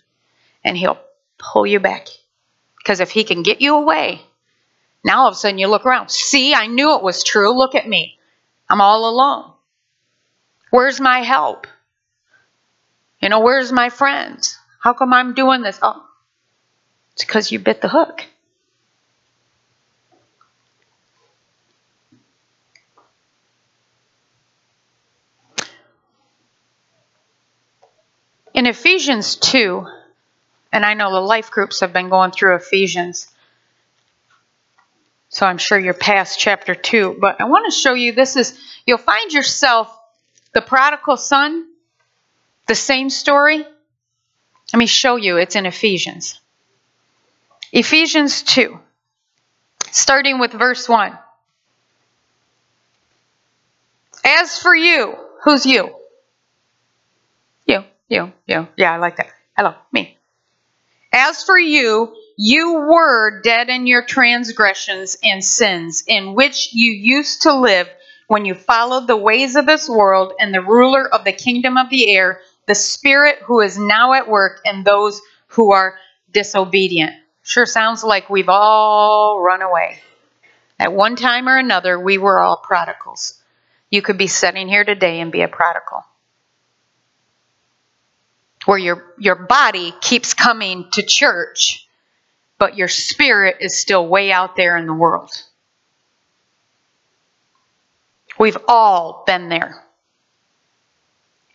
And 0.64 0.76
he'll 0.76 0.98
pull 1.38 1.66
you 1.66 1.80
back. 1.80 2.08
Because 2.76 3.00
if 3.00 3.10
he 3.10 3.24
can 3.24 3.42
get 3.42 3.60
you 3.60 3.74
away, 3.76 4.20
now 5.04 5.20
all 5.20 5.28
of 5.28 5.32
a 5.32 5.36
sudden 5.36 5.58
you 5.58 5.68
look 5.68 5.86
around. 5.86 6.10
See, 6.10 6.54
I 6.54 6.66
knew 6.66 6.96
it 6.96 7.02
was 7.02 7.22
true. 7.22 7.56
Look 7.56 7.74
at 7.74 7.88
me. 7.88 8.18
I'm 8.68 8.80
all 8.80 9.08
alone. 9.08 9.52
Where's 10.70 11.00
my 11.00 11.20
help? 11.20 11.66
You 13.20 13.28
know, 13.28 13.40
where's 13.40 13.72
my 13.72 13.88
friends? 13.88 14.58
How 14.80 14.92
come 14.92 15.12
I'm 15.12 15.34
doing 15.34 15.62
this? 15.62 15.78
Oh, 15.82 16.06
it's 17.12 17.24
because 17.24 17.50
you 17.50 17.58
bit 17.58 17.80
the 17.80 17.88
hook. 17.88 18.24
In 28.54 28.66
Ephesians 28.66 29.36
2, 29.36 29.86
and 30.72 30.84
I 30.84 30.94
know 30.94 31.10
the 31.10 31.20
life 31.20 31.50
groups 31.50 31.80
have 31.80 31.92
been 31.92 32.08
going 32.08 32.30
through 32.30 32.56
Ephesians, 32.56 33.28
so 35.30 35.46
I'm 35.46 35.58
sure 35.58 35.78
you're 35.78 35.94
past 35.94 36.38
chapter 36.38 36.74
2, 36.74 37.18
but 37.20 37.40
I 37.40 37.44
want 37.44 37.66
to 37.66 37.70
show 37.70 37.94
you 37.94 38.12
this 38.12 38.36
is, 38.36 38.58
you'll 38.86 38.98
find 38.98 39.32
yourself 39.32 39.94
the 40.54 40.60
prodigal 40.60 41.16
son, 41.16 41.66
the 42.66 42.74
same 42.74 43.10
story. 43.10 43.58
Let 43.58 44.78
me 44.78 44.86
show 44.86 45.16
you, 45.16 45.36
it's 45.36 45.56
in 45.56 45.66
Ephesians. 45.66 46.40
Ephesians 47.72 48.42
2, 48.42 48.78
starting 49.90 50.38
with 50.38 50.52
verse 50.52 50.88
1. 50.88 51.18
As 54.24 54.58
for 54.58 54.74
you, 54.74 55.14
who's 55.44 55.64
you? 55.64 55.94
You, 57.66 57.84
you. 58.08 58.32
you. 58.46 58.68
Yeah, 58.76 58.94
I 58.94 58.96
like 58.96 59.16
that. 59.16 59.28
Hello, 59.56 59.74
me. 59.92 60.17
As 61.20 61.42
for 61.42 61.58
you, 61.58 62.14
you 62.36 62.74
were 62.74 63.40
dead 63.40 63.68
in 63.70 63.88
your 63.88 64.04
transgressions 64.04 65.16
and 65.24 65.42
sins, 65.42 66.04
in 66.06 66.34
which 66.34 66.72
you 66.72 66.92
used 66.92 67.42
to 67.42 67.58
live 67.58 67.88
when 68.28 68.44
you 68.44 68.54
followed 68.54 69.08
the 69.08 69.16
ways 69.16 69.56
of 69.56 69.66
this 69.66 69.88
world 69.88 70.32
and 70.38 70.54
the 70.54 70.60
ruler 70.60 71.12
of 71.12 71.24
the 71.24 71.32
kingdom 71.32 71.76
of 71.76 71.90
the 71.90 72.08
air, 72.08 72.40
the 72.66 72.74
spirit 72.76 73.40
who 73.44 73.58
is 73.60 73.76
now 73.76 74.12
at 74.12 74.28
work 74.28 74.60
in 74.64 74.84
those 74.84 75.20
who 75.48 75.72
are 75.72 75.98
disobedient. 76.30 77.16
Sure 77.42 77.66
sounds 77.66 78.04
like 78.04 78.30
we've 78.30 78.48
all 78.48 79.40
run 79.40 79.60
away. 79.60 79.98
At 80.78 80.92
one 80.92 81.16
time 81.16 81.48
or 81.48 81.58
another, 81.58 81.98
we 81.98 82.16
were 82.16 82.38
all 82.38 82.58
prodigals. 82.58 83.42
You 83.90 84.02
could 84.02 84.18
be 84.18 84.28
sitting 84.28 84.68
here 84.68 84.84
today 84.84 85.18
and 85.18 85.32
be 85.32 85.42
a 85.42 85.48
prodigal 85.48 86.04
where 88.64 88.78
your, 88.78 89.14
your 89.18 89.36
body 89.36 89.94
keeps 90.00 90.34
coming 90.34 90.88
to 90.92 91.02
church, 91.02 91.88
but 92.58 92.76
your 92.76 92.88
spirit 92.88 93.56
is 93.60 93.78
still 93.78 94.06
way 94.06 94.32
out 94.32 94.56
there 94.56 94.76
in 94.76 94.86
the 94.86 94.94
world. 94.94 95.30
We've 98.38 98.58
all 98.68 99.24
been 99.26 99.48
there. 99.48 99.84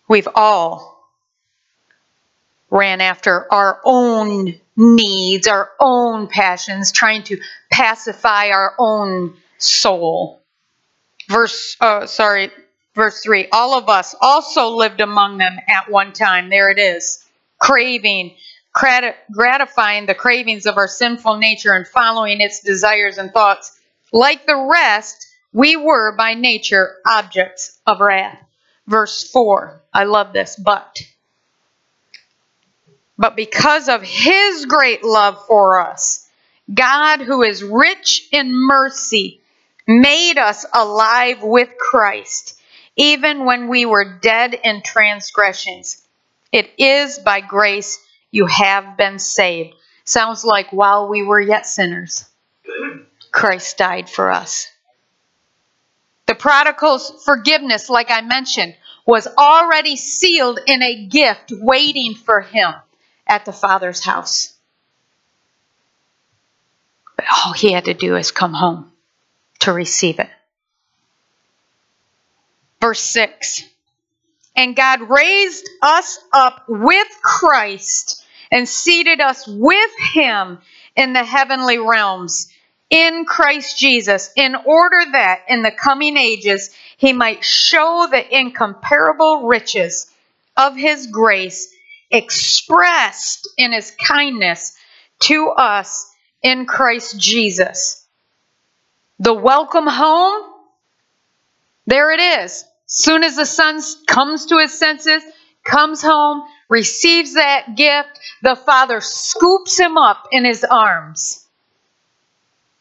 We've 0.07 0.27
all 0.35 1.09
ran 2.69 3.01
after 3.01 3.51
our 3.53 3.79
own 3.85 4.59
needs, 4.75 5.47
our 5.47 5.69
own 5.79 6.27
passions, 6.27 6.91
trying 6.91 7.23
to 7.23 7.39
pacify 7.71 8.49
our 8.49 8.73
own 8.79 9.35
soul. 9.57 10.41
Verse, 11.29 11.77
uh, 11.79 12.05
sorry, 12.05 12.51
Verse 12.95 13.21
3 13.21 13.47
All 13.51 13.77
of 13.77 13.89
us 13.89 14.15
also 14.21 14.69
lived 14.69 15.01
among 15.01 15.38
them 15.38 15.58
at 15.67 15.89
one 15.89 16.13
time. 16.13 16.49
There 16.49 16.69
it 16.69 16.79
is. 16.79 17.25
craving, 17.60 18.36
gratifying 19.32 20.06
the 20.06 20.15
cravings 20.15 20.65
of 20.65 20.77
our 20.77 20.88
sinful 20.88 21.38
nature 21.38 21.73
and 21.73 21.88
following 21.88 22.41
its 22.41 22.62
desires 22.62 23.17
and 23.17 23.32
thoughts. 23.32 23.79
Like 24.12 24.45
the 24.45 24.58
rest, 24.71 25.27
we 25.53 25.75
were 25.77 26.15
by 26.15 26.34
nature 26.36 26.95
objects 27.06 27.79
of 27.88 27.99
wrath. 28.01 28.39
Verse 28.88 29.23
4. 29.32 29.82
I 29.93 30.03
love 30.06 30.34
this. 30.34 30.56
But. 30.58 31.01
But 33.17 33.36
because 33.36 33.89
of 33.89 34.01
his 34.01 34.65
great 34.65 35.03
love 35.03 35.45
for 35.47 35.79
us, 35.79 36.27
God, 36.73 37.21
who 37.21 37.43
is 37.43 37.63
rich 37.63 38.27
in 38.32 38.51
mercy, 38.53 39.41
made 39.88 40.38
us 40.38 40.65
alive 40.73 41.43
with 41.43 41.77
Christ, 41.77 42.60
even 42.95 43.45
when 43.45 43.67
we 43.67 43.86
were 43.86 44.19
dead 44.19 44.53
in 44.53 44.82
transgressions. 44.82 46.08
It 46.51 46.69
is 46.77 47.19
by 47.19 47.41
grace 47.41 47.99
you 48.32 48.45
have 48.45 48.97
been 48.97 49.19
saved. 49.19 49.75
Sounds 50.06 50.43
like 50.43 50.71
while 50.71 51.08
we 51.08 51.23
were 51.23 51.39
yet 51.39 51.65
sinners, 51.65 52.25
Christ 53.32 53.77
died 53.77 54.10
for 54.10 54.32
us. 54.32 54.67
The 56.25 56.36
prodigal's 56.36 57.23
forgiveness, 57.23 57.89
like 57.89 58.10
I 58.10 58.21
mentioned, 58.21 58.75
was 59.06 59.27
already 59.27 59.97
sealed 59.97 60.60
in 60.65 60.82
a 60.82 61.06
gift 61.08 61.51
waiting 61.51 62.15
for 62.15 62.41
him 62.41 62.73
at 63.27 63.45
the 63.45 63.53
Father's 63.53 64.03
house. 64.03 64.53
But 67.15 67.25
all 67.32 67.53
he 67.53 67.71
had 67.71 67.86
to 67.86 67.93
do 67.93 68.15
is 68.15 68.32
come 68.32 68.53
home 68.53 68.91
to 69.60 69.73
receive 69.73 70.19
it. 70.19 70.29
Verse 72.83 72.99
6 72.99 73.63
And 74.57 74.75
God 74.75 75.09
raised 75.09 75.69
us 75.81 76.19
up 76.33 76.65
with 76.67 77.07
Christ 77.21 78.25
and 78.51 78.67
seated 78.67 79.21
us 79.21 79.47
with 79.47 79.91
him 80.11 80.57
in 80.97 81.13
the 81.13 81.23
heavenly 81.23 81.77
realms 81.77 82.49
in 82.89 83.23
Christ 83.23 83.79
Jesus, 83.79 84.31
in 84.35 84.53
order 84.65 84.99
that 85.13 85.43
in 85.47 85.61
the 85.61 85.71
coming 85.71 86.17
ages 86.17 86.71
he 86.97 87.13
might 87.13 87.45
show 87.45 88.05
the 88.11 88.37
incomparable 88.37 89.47
riches 89.47 90.11
of 90.57 90.75
his 90.75 91.07
grace 91.07 91.73
expressed 92.11 93.47
in 93.57 93.71
his 93.71 93.91
kindness 93.91 94.75
to 95.19 95.47
us 95.47 96.13
in 96.41 96.65
Christ 96.65 97.17
Jesus. 97.17 98.05
The 99.19 99.33
welcome 99.33 99.87
home, 99.87 100.49
there 101.85 102.11
it 102.11 102.19
is. 102.19 102.65
Soon 102.95 103.23
as 103.23 103.36
the 103.36 103.45
son 103.45 103.82
comes 104.06 104.45
to 104.45 104.60
his 104.60 104.71
senses, 104.71 105.23
comes 105.63 105.99
home, 106.03 106.43
receives 106.69 107.34
that 107.34 107.75
gift, 107.75 108.19
the 108.43 108.56
father 108.56 109.01
scoops 109.01 109.79
him 109.79 109.97
up 109.97 110.27
in 110.32 110.45
his 110.45 110.63
arms, 110.63 111.47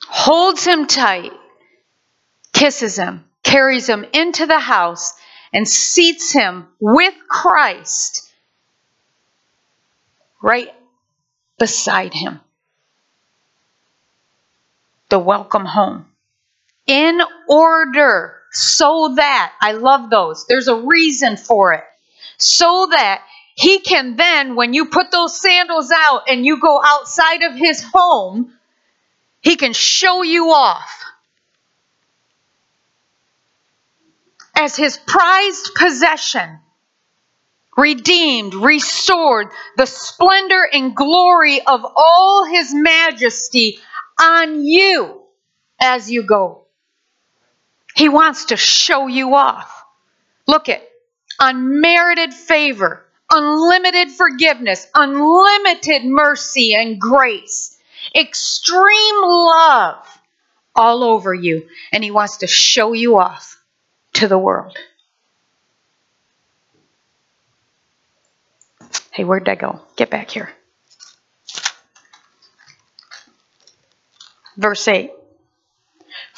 holds 0.07 0.67
him 0.67 0.87
tight, 0.87 1.33
kisses 2.53 2.97
him, 2.97 3.25
carries 3.43 3.89
him 3.89 4.05
into 4.13 4.45
the 4.45 4.59
house, 4.59 5.15
and 5.51 5.67
seats 5.67 6.31
him 6.31 6.69
with 6.79 7.15
Christ 7.27 8.31
right 10.43 10.75
beside 11.59 12.13
him. 12.13 12.41
The 15.09 15.19
welcome 15.19 15.65
home. 15.65 16.05
In 16.87 17.23
order, 17.49 18.42
so 18.53 19.15
that, 19.17 19.53
I 19.61 19.73
love 19.73 20.11
those. 20.11 20.47
There's 20.47 20.69
a 20.69 20.77
reason 20.77 21.37
for 21.37 21.75
it. 21.75 21.85
So 22.39 22.89
that 22.91 23.25
he 23.55 23.81
can 23.81 24.17
then, 24.17 24.57
when 24.57 24.75
you 24.75 24.87
put 24.87 25.11
those 25.11 25.41
sandals 25.41 25.93
out 25.95 26.23
and 26.29 26.45
you 26.47 26.61
go 26.61 26.81
outside 26.85 27.43
of 27.43 27.55
his 27.55 27.85
home, 27.95 28.53
he 29.41 29.57
can 29.57 29.73
show 29.73 30.23
you 30.23 30.51
off 30.51 30.91
as 34.57 34.77
his 34.77 34.99
prized 34.99 35.71
possession 35.77 36.61
redeemed, 37.77 38.55
restored, 38.55 39.49
the 39.77 39.87
splendor 39.87 40.69
and 40.73 40.95
glory 40.95 41.61
of 41.67 41.85
all 41.85 42.45
his 42.45 42.75
majesty 42.75 43.79
on 44.21 44.65
you 44.65 45.23
as 45.81 46.11
you 46.11 46.23
go. 46.25 46.62
He 47.95 48.09
wants 48.09 48.47
to 48.47 48.57
show 48.57 49.07
you 49.07 49.35
off. 49.35 49.85
Look 50.47 50.69
at 50.69 50.89
unmerited 51.39 52.33
favor, 52.33 53.05
unlimited 53.31 54.11
forgiveness, 54.11 54.87
unlimited 54.95 56.05
mercy 56.05 56.75
and 56.75 57.01
grace, 57.01 57.79
extreme 58.15 59.23
love 59.23 60.07
all 60.75 61.05
over 61.05 61.35
you. 61.35 61.69
And 61.93 62.03
he 62.03 62.11
wants 62.11 62.39
to 62.39 62.47
show 62.47 62.93
you 62.93 63.19
off 63.19 63.63
to 64.15 64.29
the 64.29 64.39
world. 64.39 64.77
Hey, 69.11 69.25
where'd 69.25 69.49
I 69.49 69.55
go? 69.55 69.81
Get 69.97 70.09
back 70.09 70.31
here. 70.31 70.51
Verse 74.57 74.89
8 74.89 75.11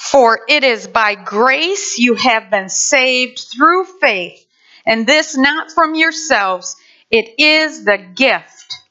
For 0.05 0.40
it 0.49 0.64
is 0.64 0.87
by 0.87 1.14
grace 1.14 1.99
you 1.99 2.14
have 2.14 2.51
been 2.51 2.69
saved 2.69 3.38
through 3.38 3.85
faith, 3.85 4.47
and 4.85 5.07
this 5.07 5.35
not 5.35 5.73
from 5.73 5.95
yourselves, 5.95 6.77
it 7.11 7.40
is 7.40 7.87
the 7.87 7.97
gift 7.97 8.83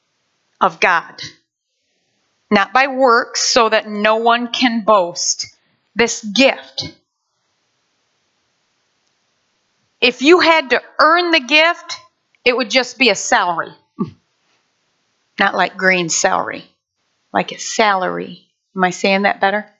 of 0.60 0.80
God. 0.80 1.22
Not 2.50 2.72
by 2.72 2.88
works, 2.88 3.48
so 3.48 3.68
that 3.68 3.88
no 3.88 4.16
one 4.16 4.52
can 4.52 4.82
boast. 4.84 5.56
This 5.94 6.22
gift. 6.24 6.92
If 10.00 10.20
you 10.20 10.40
had 10.40 10.70
to 10.70 10.82
earn 10.98 11.30
the 11.30 11.40
gift, 11.40 11.96
it 12.44 12.56
would 12.56 12.70
just 12.70 12.98
be 12.98 13.10
a 13.10 13.14
salary. 13.14 13.72
Not 15.38 15.54
like 15.54 15.76
green 15.76 16.08
celery, 16.08 16.64
like 17.32 17.52
a 17.52 17.58
salary. 17.58 18.48
Am 18.74 18.82
I 18.82 18.90
saying 18.90 19.22
that 19.22 19.40
better? 19.40 19.70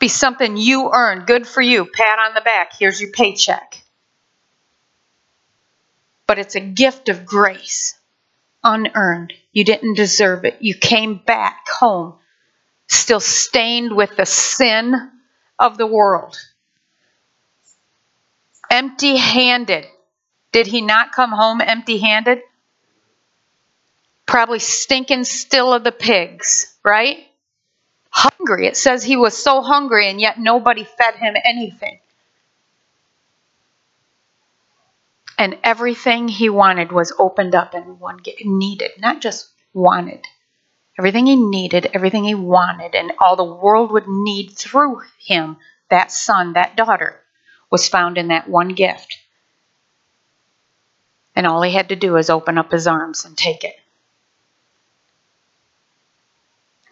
Be 0.00 0.08
something 0.08 0.56
you 0.56 0.90
earn. 0.92 1.26
Good 1.26 1.46
for 1.46 1.60
you. 1.60 1.84
Pat 1.84 2.18
on 2.18 2.34
the 2.34 2.40
back. 2.40 2.72
Here's 2.76 3.00
your 3.00 3.12
paycheck. 3.12 3.82
But 6.26 6.38
it's 6.38 6.54
a 6.56 6.60
gift 6.60 7.08
of 7.10 7.26
grace, 7.26 7.98
unearned. 8.64 9.34
You 9.52 9.64
didn't 9.64 9.94
deserve 9.94 10.44
it. 10.44 10.56
You 10.60 10.74
came 10.74 11.16
back 11.18 11.68
home, 11.68 12.14
still 12.88 13.20
stained 13.20 13.94
with 13.94 14.16
the 14.16 14.26
sin 14.26 15.10
of 15.58 15.76
the 15.76 15.86
world. 15.86 16.36
Empty 18.70 19.16
handed. 19.16 19.86
Did 20.52 20.66
he 20.66 20.80
not 20.80 21.12
come 21.12 21.30
home 21.30 21.60
empty 21.60 21.98
handed? 21.98 22.40
Probably 24.24 24.60
stinking 24.60 25.24
still 25.24 25.74
of 25.74 25.84
the 25.84 25.92
pigs, 25.92 26.74
right? 26.84 27.26
Hungry. 28.10 28.66
It 28.66 28.76
says 28.76 29.02
he 29.02 29.16
was 29.16 29.36
so 29.36 29.62
hungry 29.62 30.08
and 30.08 30.20
yet 30.20 30.38
nobody 30.38 30.84
fed 30.84 31.14
him 31.16 31.34
anything. 31.44 32.00
And 35.38 35.58
everything 35.64 36.28
he 36.28 36.50
wanted 36.50 36.92
was 36.92 37.14
opened 37.18 37.54
up 37.54 37.72
and 37.72 37.98
one 37.98 38.20
needed, 38.44 38.90
not 38.98 39.22
just 39.22 39.48
wanted. 39.72 40.24
Everything 40.98 41.26
he 41.26 41.36
needed, 41.36 41.90
everything 41.94 42.24
he 42.24 42.34
wanted, 42.34 42.94
and 42.94 43.12
all 43.18 43.36
the 43.36 43.44
world 43.44 43.90
would 43.90 44.06
need 44.06 44.50
through 44.50 45.00
him, 45.18 45.56
that 45.88 46.12
son, 46.12 46.52
that 46.52 46.76
daughter, 46.76 47.20
was 47.70 47.88
found 47.88 48.18
in 48.18 48.28
that 48.28 48.48
one 48.48 48.68
gift. 48.68 49.16
And 51.34 51.46
all 51.46 51.62
he 51.62 51.72
had 51.72 51.88
to 51.88 51.96
do 51.96 52.12
was 52.12 52.28
open 52.28 52.58
up 52.58 52.70
his 52.70 52.86
arms 52.86 53.24
and 53.24 53.38
take 53.38 53.64
it. 53.64 53.76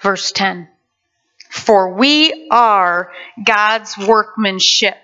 Verse 0.01 0.33
10 0.33 0.69
For 1.51 1.95
we 1.95 2.49
are 2.51 3.13
God's 3.43 3.97
workmanship, 3.97 4.97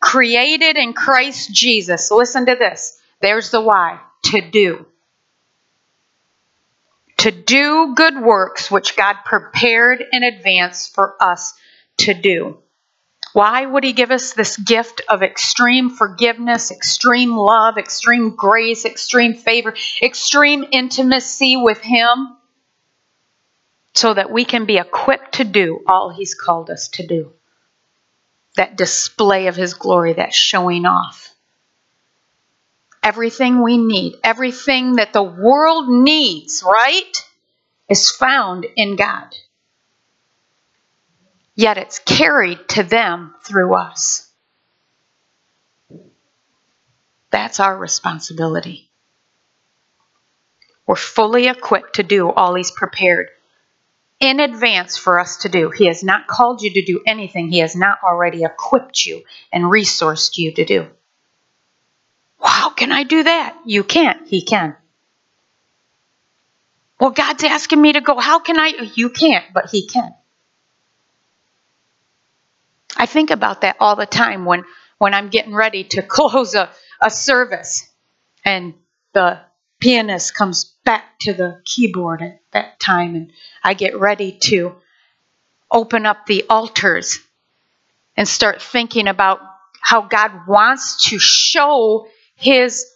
created 0.00 0.76
in 0.76 0.92
Christ 0.92 1.52
Jesus. 1.52 2.10
Listen 2.10 2.46
to 2.46 2.54
this. 2.54 3.00
There's 3.20 3.50
the 3.50 3.60
why 3.60 4.00
to 4.26 4.40
do. 4.40 4.86
To 7.18 7.30
do 7.32 7.94
good 7.96 8.20
works 8.20 8.70
which 8.70 8.96
God 8.96 9.16
prepared 9.24 10.04
in 10.12 10.22
advance 10.22 10.86
for 10.86 11.16
us 11.20 11.54
to 11.98 12.14
do. 12.14 12.58
Why 13.32 13.66
would 13.66 13.84
He 13.84 13.92
give 13.92 14.10
us 14.10 14.32
this 14.32 14.56
gift 14.56 15.02
of 15.08 15.22
extreme 15.22 15.90
forgiveness, 15.90 16.70
extreme 16.70 17.36
love, 17.36 17.76
extreme 17.76 18.36
grace, 18.36 18.84
extreme 18.84 19.34
favor, 19.34 19.74
extreme 20.02 20.64
intimacy 20.70 21.56
with 21.56 21.80
Him? 21.80 22.37
So 23.94 24.14
that 24.14 24.30
we 24.30 24.44
can 24.44 24.64
be 24.64 24.76
equipped 24.76 25.34
to 25.34 25.44
do 25.44 25.80
all 25.86 26.10
He's 26.10 26.34
called 26.34 26.70
us 26.70 26.88
to 26.88 27.06
do. 27.06 27.32
That 28.56 28.76
display 28.76 29.46
of 29.46 29.56
His 29.56 29.74
glory, 29.74 30.14
that 30.14 30.32
showing 30.32 30.86
off. 30.86 31.30
Everything 33.02 33.62
we 33.62 33.78
need, 33.78 34.16
everything 34.22 34.96
that 34.96 35.12
the 35.12 35.22
world 35.22 35.88
needs, 35.88 36.62
right, 36.66 37.24
is 37.88 38.10
found 38.10 38.66
in 38.76 38.96
God. 38.96 39.34
Yet 41.54 41.78
it's 41.78 41.98
carried 41.98 42.68
to 42.70 42.82
them 42.82 43.34
through 43.42 43.74
us. 43.74 44.30
That's 47.30 47.60
our 47.60 47.76
responsibility. 47.76 48.90
We're 50.86 50.96
fully 50.96 51.48
equipped 51.48 51.96
to 51.96 52.02
do 52.02 52.30
all 52.30 52.54
He's 52.54 52.70
prepared 52.70 53.30
in 54.20 54.40
advance 54.40 54.96
for 54.96 55.20
us 55.20 55.38
to 55.38 55.48
do. 55.48 55.70
He 55.70 55.86
has 55.86 56.02
not 56.02 56.26
called 56.26 56.62
you 56.62 56.72
to 56.74 56.84
do 56.84 57.02
anything 57.06 57.50
He 57.50 57.60
has 57.60 57.76
not 57.76 57.98
already 58.02 58.44
equipped 58.44 59.06
you 59.06 59.22
and 59.52 59.64
resourced 59.64 60.36
you 60.36 60.52
to 60.54 60.64
do. 60.64 60.88
How 62.42 62.70
can 62.70 62.92
I 62.92 63.02
do 63.04 63.22
that? 63.22 63.56
You 63.64 63.84
can't. 63.84 64.26
He 64.26 64.42
can. 64.42 64.76
Well, 67.00 67.10
God's 67.10 67.44
asking 67.44 67.80
me 67.80 67.92
to 67.92 68.00
go. 68.00 68.18
How 68.18 68.40
can 68.40 68.58
I? 68.58 68.90
You 68.94 69.10
can't, 69.10 69.44
but 69.52 69.70
He 69.70 69.86
can. 69.86 70.14
I 72.96 73.06
think 73.06 73.30
about 73.30 73.60
that 73.60 73.76
all 73.78 73.94
the 73.94 74.06
time 74.06 74.44
when, 74.44 74.64
when 74.98 75.14
I'm 75.14 75.28
getting 75.28 75.54
ready 75.54 75.84
to 75.84 76.02
close 76.08 76.54
a, 76.54 76.70
a 77.00 77.10
service 77.10 77.88
and 78.44 78.74
the 79.12 79.40
pianist 79.80 80.34
comes 80.34 80.74
back 80.84 81.18
to 81.20 81.32
the 81.32 81.60
keyboard 81.64 82.22
at 82.22 82.40
that 82.52 82.80
time 82.80 83.14
and 83.14 83.32
I 83.62 83.74
get 83.74 83.98
ready 83.98 84.32
to 84.44 84.76
open 85.70 86.06
up 86.06 86.26
the 86.26 86.44
altars 86.48 87.18
and 88.16 88.26
start 88.26 88.60
thinking 88.60 89.06
about 89.06 89.40
how 89.80 90.02
God 90.02 90.46
wants 90.46 91.08
to 91.10 91.18
show 91.18 92.08
his 92.34 92.86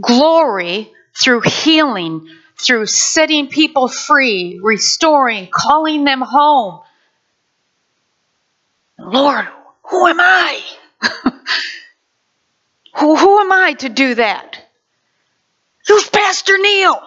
glory 0.00 0.92
through 1.16 1.42
healing, 1.42 2.28
through 2.56 2.86
setting 2.86 3.48
people 3.48 3.88
free, 3.88 4.60
restoring, 4.62 5.48
calling 5.52 6.04
them 6.04 6.20
home. 6.20 6.80
Lord, 8.98 9.46
who 9.82 10.06
am 10.06 10.20
I? 10.20 10.62
who, 12.96 13.16
who 13.16 13.40
am 13.40 13.52
I 13.52 13.74
to 13.74 13.88
do 13.88 14.14
that? 14.14 14.63
Who's 15.86 16.08
Pastor 16.08 16.56
Neil? 16.58 17.00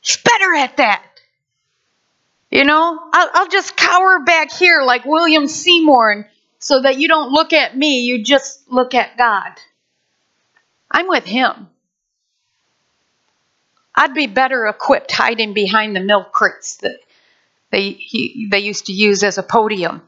He's 0.00 0.18
better 0.18 0.54
at 0.54 0.76
that. 0.78 1.04
You 2.50 2.64
know, 2.64 3.00
I'll, 3.12 3.30
I'll 3.34 3.48
just 3.48 3.76
cower 3.76 4.20
back 4.20 4.52
here 4.52 4.82
like 4.82 5.04
William 5.04 5.48
Seymour 5.48 6.10
and, 6.10 6.24
so 6.58 6.80
that 6.82 6.98
you 6.98 7.08
don't 7.08 7.32
look 7.32 7.52
at 7.52 7.76
me, 7.76 8.02
you 8.02 8.22
just 8.22 8.70
look 8.70 8.94
at 8.94 9.18
God. 9.18 9.52
I'm 10.90 11.08
with 11.08 11.24
him. 11.24 11.68
I'd 13.94 14.14
be 14.14 14.26
better 14.26 14.66
equipped 14.66 15.12
hiding 15.12 15.52
behind 15.52 15.94
the 15.94 16.00
milk 16.00 16.32
crates 16.32 16.76
that 16.78 16.98
they 17.70 17.90
he, 17.90 18.48
they 18.50 18.60
used 18.60 18.86
to 18.86 18.92
use 18.92 19.22
as 19.22 19.38
a 19.38 19.42
podium. 19.42 20.02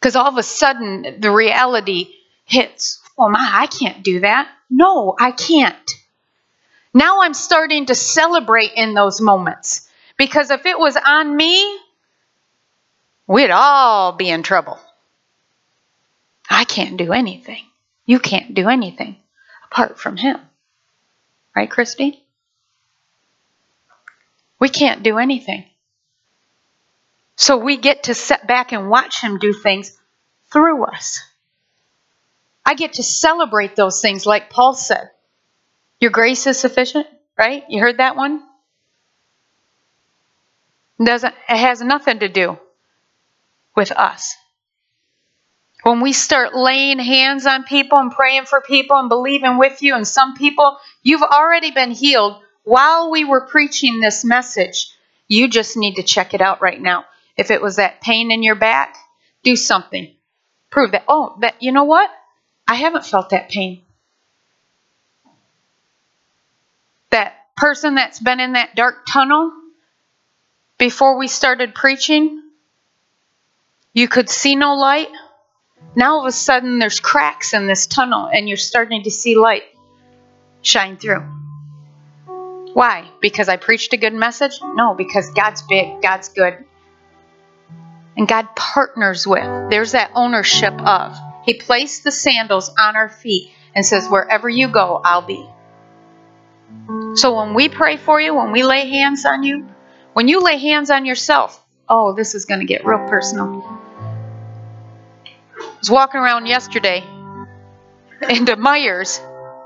Because 0.00 0.16
all 0.16 0.26
of 0.26 0.36
a 0.36 0.42
sudden 0.42 1.20
the 1.20 1.30
reality 1.30 2.08
hits. 2.44 3.00
Oh 3.16 3.28
my, 3.28 3.50
I 3.52 3.66
can't 3.66 4.02
do 4.02 4.20
that. 4.20 4.50
No, 4.68 5.14
I 5.18 5.30
can't. 5.30 5.90
Now 6.94 7.22
I'm 7.22 7.34
starting 7.34 7.86
to 7.86 7.94
celebrate 7.96 8.72
in 8.76 8.94
those 8.94 9.20
moments. 9.20 9.88
Because 10.16 10.50
if 10.50 10.64
it 10.64 10.78
was 10.78 10.96
on 10.96 11.36
me, 11.36 11.78
we'd 13.26 13.50
all 13.50 14.12
be 14.12 14.30
in 14.30 14.44
trouble. 14.44 14.78
I 16.48 16.64
can't 16.64 16.96
do 16.96 17.12
anything. 17.12 17.62
You 18.06 18.20
can't 18.20 18.54
do 18.54 18.68
anything 18.68 19.16
apart 19.64 19.98
from 19.98 20.16
Him. 20.16 20.38
Right, 21.56 21.70
Christy? 21.70 22.22
We 24.60 24.68
can't 24.68 25.02
do 25.02 25.18
anything. 25.18 25.64
So 27.36 27.56
we 27.56 27.76
get 27.76 28.04
to 28.04 28.14
sit 28.14 28.46
back 28.46 28.72
and 28.72 28.88
watch 28.88 29.20
Him 29.20 29.38
do 29.38 29.52
things 29.52 29.98
through 30.52 30.84
us. 30.84 31.20
I 32.64 32.74
get 32.74 32.94
to 32.94 33.02
celebrate 33.02 33.74
those 33.74 34.00
things, 34.00 34.26
like 34.26 34.48
Paul 34.48 34.74
said. 34.74 35.10
Your 36.00 36.10
grace 36.10 36.46
is 36.46 36.58
sufficient, 36.58 37.06
right? 37.38 37.64
You 37.68 37.80
heard 37.80 37.98
that 37.98 38.16
one? 38.16 38.42
It 41.00 41.06
doesn't 41.06 41.34
it 41.48 41.56
has 41.56 41.80
nothing 41.80 42.20
to 42.20 42.28
do 42.28 42.58
with 43.74 43.90
us. 43.92 44.36
When 45.82 46.00
we 46.00 46.12
start 46.14 46.54
laying 46.54 46.98
hands 46.98 47.44
on 47.44 47.64
people 47.64 47.98
and 47.98 48.10
praying 48.10 48.46
for 48.46 48.62
people 48.62 48.96
and 48.96 49.10
believing 49.10 49.58
with 49.58 49.82
you, 49.82 49.94
and 49.94 50.08
some 50.08 50.34
people, 50.34 50.78
you've 51.02 51.22
already 51.22 51.72
been 51.72 51.90
healed 51.90 52.40
while 52.62 53.10
we 53.10 53.24
were 53.24 53.42
preaching 53.42 54.00
this 54.00 54.24
message. 54.24 54.90
You 55.28 55.48
just 55.48 55.76
need 55.76 55.96
to 55.96 56.02
check 56.02 56.32
it 56.32 56.40
out 56.40 56.62
right 56.62 56.80
now. 56.80 57.04
If 57.36 57.50
it 57.50 57.60
was 57.60 57.76
that 57.76 58.00
pain 58.00 58.30
in 58.30 58.42
your 58.42 58.54
back, 58.54 58.96
do 59.42 59.56
something. 59.56 60.14
Prove 60.70 60.92
that, 60.92 61.04
oh, 61.06 61.36
that, 61.40 61.62
you 61.62 61.70
know 61.70 61.84
what? 61.84 62.10
I 62.66 62.76
haven't 62.76 63.04
felt 63.04 63.30
that 63.30 63.50
pain. 63.50 63.82
That 67.10 67.43
person 67.56 67.94
that's 67.94 68.20
been 68.20 68.40
in 68.40 68.52
that 68.52 68.74
dark 68.74 69.06
tunnel 69.06 69.52
before 70.78 71.18
we 71.18 71.28
started 71.28 71.74
preaching, 71.74 72.42
you 73.92 74.08
could 74.08 74.28
see 74.28 74.56
no 74.56 74.74
light. 74.74 75.08
Now 75.94 76.14
all 76.14 76.20
of 76.20 76.26
a 76.26 76.32
sudden 76.32 76.78
there's 76.78 77.00
cracks 77.00 77.54
in 77.54 77.66
this 77.66 77.86
tunnel 77.86 78.26
and 78.26 78.48
you're 78.48 78.56
starting 78.56 79.04
to 79.04 79.10
see 79.10 79.36
light 79.36 79.62
shine 80.62 80.96
through. 80.96 81.22
Why? 82.72 83.08
Because 83.20 83.48
I 83.48 83.56
preached 83.56 83.92
a 83.92 83.96
good 83.96 84.14
message? 84.14 84.58
No, 84.62 84.94
because 84.94 85.30
God's 85.30 85.62
big, 85.62 86.02
God's 86.02 86.28
good. 86.30 86.64
And 88.16 88.26
God 88.26 88.48
partners 88.56 89.26
with. 89.26 89.70
There's 89.70 89.92
that 89.92 90.10
ownership 90.14 90.74
of. 90.80 91.16
He 91.44 91.54
placed 91.54 92.02
the 92.02 92.10
sandals 92.10 92.70
on 92.78 92.96
our 92.96 93.08
feet 93.08 93.52
and 93.74 93.86
says, 93.86 94.08
Wherever 94.08 94.48
you 94.48 94.68
go, 94.68 95.00
I'll 95.04 95.22
be. 95.22 95.48
So 97.14 97.36
when 97.36 97.54
we 97.54 97.68
pray 97.68 97.96
for 97.96 98.20
you, 98.20 98.34
when 98.34 98.52
we 98.52 98.62
lay 98.64 98.88
hands 98.88 99.24
on 99.24 99.42
you, 99.42 99.68
when 100.12 100.28
you 100.28 100.40
lay 100.40 100.58
hands 100.58 100.90
on 100.90 101.06
yourself, 101.06 101.64
oh, 101.88 102.12
this 102.14 102.34
is 102.34 102.44
going 102.44 102.60
to 102.60 102.66
get 102.66 102.84
real 102.84 103.06
personal 103.08 103.62
I 105.58 105.76
was 105.78 105.90
walking 105.90 106.20
around 106.20 106.46
yesterday 106.46 106.98
into 108.28 108.56
Meijers, 108.56 109.20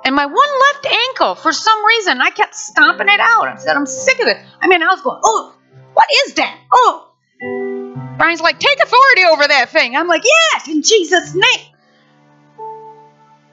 and 0.05 0.15
my 0.15 0.27
one 0.27 0.49
left 0.73 0.87
ankle, 0.87 1.35
for 1.35 1.53
some 1.53 1.85
reason, 1.87 2.21
I 2.21 2.31
kept 2.31 2.55
stomping 2.55 3.09
it 3.09 3.21
out. 3.21 3.49
I 3.49 3.57
said, 3.57 3.77
I'm 3.77 3.87
sick 3.87 4.21
of 4.21 4.27
it. 4.27 4.37
I 4.61 4.67
mean, 4.67 4.83
I 4.83 4.87
was 4.87 5.01
going, 5.01 5.21
oh, 5.23 5.55
what 5.95 6.07
is 6.27 6.35
that? 6.35 6.59
Oh. 6.73 7.13
Brian's 8.17 8.41
like, 8.41 8.59
take 8.59 8.79
authority 8.83 9.25
over 9.31 9.47
that 9.47 9.69
thing. 9.69 9.97
I'm 9.97 10.09
like, 10.09 10.23
yes, 10.25 10.69
in 10.69 10.83
Jesus' 10.83 11.35
name. 11.35 11.67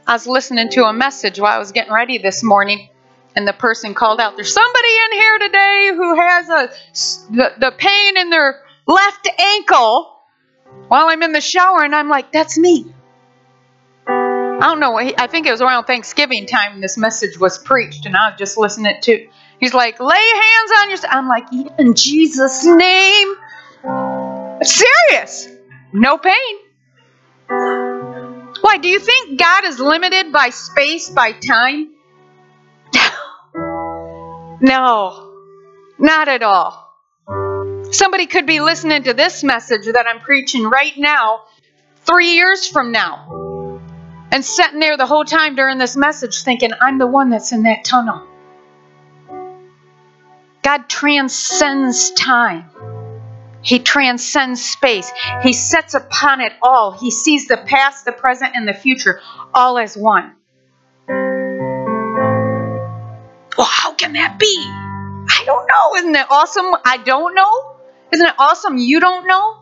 I 0.08 0.14
was 0.14 0.26
listening 0.28 0.70
to 0.72 0.86
a 0.86 0.93
message 0.93 1.39
while 1.39 1.56
I 1.56 1.60
was 1.60 1.72
getting 1.72 1.93
ready 1.93 2.18
this 2.18 2.43
morning, 2.43 2.89
and 3.36 3.48
the 3.48 3.54
person 3.54 3.94
called 3.94 4.20
out, 4.20 4.36
There's 4.36 4.54
somebody 4.54 4.88
in 5.06 5.20
here 5.20 5.40
today 5.40 5.92
who 5.96 6.16
has 6.16 6.50
a 6.50 6.70
the, 7.34 7.54
the 7.60 7.72
pain 7.78 8.18
in 8.18 8.30
their 8.30 8.62
left 8.88 9.28
ankle 9.40 10.12
while 10.88 11.08
I'm 11.08 11.24
in 11.24 11.32
the 11.32 11.42
shower, 11.42 11.84
and 11.84 11.96
I'm 11.96 12.10
like, 12.10 12.32
that's 12.32 12.58
me. 12.58 12.94
I 14.08 14.60
don't 14.62 14.80
know. 14.80 14.98
I 14.98 15.28
think 15.28 15.48
it 15.48 15.52
was 15.52 15.62
around 15.62 15.86
Thanksgiving 15.86 16.46
time 16.46 16.80
this 16.82 16.98
message 16.98 17.38
was 17.40 17.58
preached, 17.58 18.06
and 18.06 18.16
I 18.16 18.30
was 18.30 18.40
just 18.40 18.58
listening 18.58 18.96
to. 19.02 19.28
He's 19.60 19.74
like, 19.74 20.00
lay 20.00 20.16
hands 20.16 20.72
on 20.80 20.90
yourself. 20.90 21.14
I'm 21.14 21.28
like, 21.28 21.46
in 21.80 21.94
Jesus' 21.94 22.66
name. 22.66 23.36
Serious. 24.62 25.48
No 25.94 26.18
pain. 26.18 26.58
Why? 27.48 28.78
Do 28.82 28.88
you 28.88 29.00
think 29.00 29.40
God 29.40 29.66
is 29.66 29.80
limited 29.80 30.32
by 30.32 30.50
space, 30.50 31.10
by 31.10 31.32
time? 31.32 31.95
No, 34.62 35.34
not 35.97 36.28
at 36.28 36.43
all. 36.43 36.93
Somebody 37.91 38.26
could 38.26 38.45
be 38.45 38.60
listening 38.60 39.03
to 39.03 39.14
this 39.14 39.43
message 39.43 39.86
that 39.86 40.06
I'm 40.08 40.20
preaching 40.20 40.64
right 40.64 40.93
now, 40.97 41.41
three 42.01 42.34
years 42.34 42.68
from 42.68 42.91
now, 42.91 43.80
and 44.32 44.43
sitting 44.43 44.80
there 44.80 44.97
the 44.97 45.06
whole 45.06 45.26
time 45.26 45.56
during 45.56 45.78
this 45.78 45.95
message 45.95 46.43
thinking, 46.43 46.72
I'm 46.82 46.97
the 46.97 47.08
one 47.08 47.30
that's 47.30 47.51
in 47.51 47.64
that 47.64 47.86
tunnel. 47.86 48.28
God 50.62 50.89
transcends 50.89 52.12
time. 52.12 52.70
He 53.62 53.80
transcends 53.80 54.64
space. 54.64 55.12
He 55.41 55.53
sets 55.53 55.93
upon 55.93 56.41
it 56.41 56.53
all. 56.62 56.91
He 56.91 57.12
sees 57.12 57.47
the 57.47 57.58
past, 57.58 58.06
the 58.06 58.12
present, 58.12 58.56
and 58.56 58.68
the 58.68 58.74
future 58.74 59.22
all 59.53 59.78
as 59.78 59.95
one. 59.95 60.36
That 64.16 64.38
be? 64.39 64.55
I 64.57 65.43
don't 65.45 65.68
know. 65.68 65.95
Isn't 65.99 66.16
it 66.16 66.28
awesome? 66.30 66.74
I 66.84 66.97
don't 66.97 67.36
know. 67.36 67.76
Isn't 68.11 68.26
it 68.26 68.36
awesome 68.38 68.78
you 68.78 68.99
don't 68.99 69.28
know? 69.28 69.61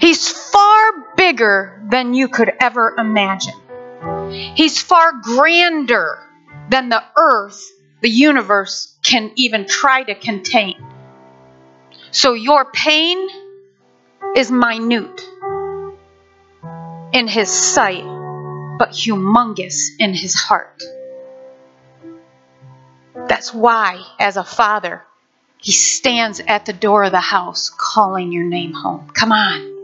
He's 0.00 0.30
far 0.30 0.92
bigger 1.16 1.82
than 1.90 2.14
you 2.14 2.28
could 2.28 2.52
ever 2.60 2.94
imagine. 2.98 3.54
He's 4.54 4.80
far 4.80 5.12
grander 5.22 6.22
than 6.68 6.88
the 6.88 7.02
earth, 7.16 7.64
the 8.02 8.10
universe, 8.10 8.96
can 9.02 9.32
even 9.36 9.66
try 9.66 10.02
to 10.02 10.14
contain. 10.14 10.74
So 12.10 12.34
your 12.34 12.70
pain 12.72 13.28
is 14.36 14.50
minute 14.50 15.20
in 17.12 17.28
his 17.28 17.50
sight, 17.50 18.04
but 18.78 18.90
humongous 18.90 19.76
in 19.98 20.12
his 20.12 20.34
heart. 20.34 20.82
That's 23.28 23.52
why, 23.52 24.02
as 24.18 24.36
a 24.36 24.44
father, 24.44 25.04
he 25.58 25.72
stands 25.72 26.40
at 26.40 26.66
the 26.66 26.72
door 26.72 27.04
of 27.04 27.12
the 27.12 27.20
house 27.20 27.70
calling 27.70 28.32
your 28.32 28.44
name 28.44 28.72
home. 28.72 29.10
Come 29.10 29.32
on. 29.32 29.74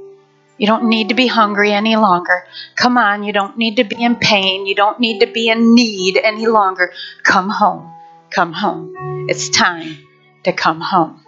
You 0.59 0.67
don't 0.67 0.85
need 0.85 1.09
to 1.09 1.15
be 1.15 1.27
hungry 1.27 1.73
any 1.73 1.97
longer. 1.97 2.45
Come 2.77 2.97
on, 2.97 3.25
you 3.25 3.33
don't 3.33 3.59
need 3.59 3.77
to 3.77 3.85
be 3.85 4.01
in 4.01 4.17
pain. 4.17 4.67
You 4.67 4.75
don't 4.75 5.01
need 5.01 5.21
to 5.21 5.27
be 5.27 5.49
in 5.49 5.75
need 5.75 6.19
any 6.19 6.47
longer. 6.47 6.93
Come 7.25 7.49
home. 7.49 7.93
Come 8.31 8.53
home. 8.53 9.27
It's 9.29 9.49
time 9.49 9.99
to 10.45 10.53
come 10.53 10.81
home. 10.81 11.21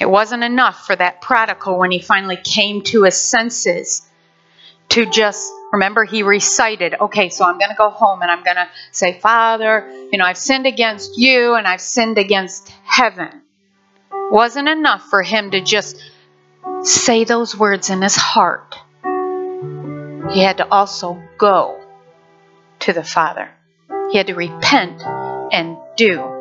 It 0.00 0.08
wasn't 0.08 0.42
enough 0.42 0.86
for 0.86 0.96
that 0.96 1.20
prodigal 1.20 1.78
when 1.78 1.90
he 1.90 2.00
finally 2.00 2.38
came 2.42 2.82
to 2.84 3.02
his 3.02 3.16
senses 3.16 4.08
to 4.88 5.04
just 5.04 5.52
remember 5.72 6.04
he 6.04 6.22
recited, 6.22 6.94
okay, 7.00 7.28
so 7.28 7.44
I'm 7.44 7.58
going 7.58 7.70
to 7.70 7.76
go 7.76 7.90
home 7.90 8.22
and 8.22 8.30
I'm 8.30 8.42
going 8.44 8.56
to 8.56 8.68
say, 8.92 9.18
Father, 9.20 9.90
you 10.10 10.18
know, 10.18 10.24
I've 10.24 10.38
sinned 10.38 10.66
against 10.66 11.18
you 11.18 11.54
and 11.54 11.66
I've 11.66 11.80
sinned 11.80 12.18
against 12.18 12.68
heaven. 12.84 13.42
Wasn't 14.30 14.68
enough 14.68 15.02
for 15.02 15.22
him 15.22 15.50
to 15.52 15.60
just 15.60 16.02
say 16.82 17.24
those 17.24 17.56
words 17.56 17.90
in 17.90 18.02
his 18.02 18.16
heart. 18.16 18.76
He 20.32 20.42
had 20.42 20.58
to 20.58 20.68
also 20.70 21.22
go 21.38 21.80
to 22.80 22.92
the 22.92 23.02
Father. 23.04 23.50
He 24.10 24.18
had 24.18 24.28
to 24.28 24.34
repent 24.34 25.02
and 25.52 25.76
do. 25.96 26.36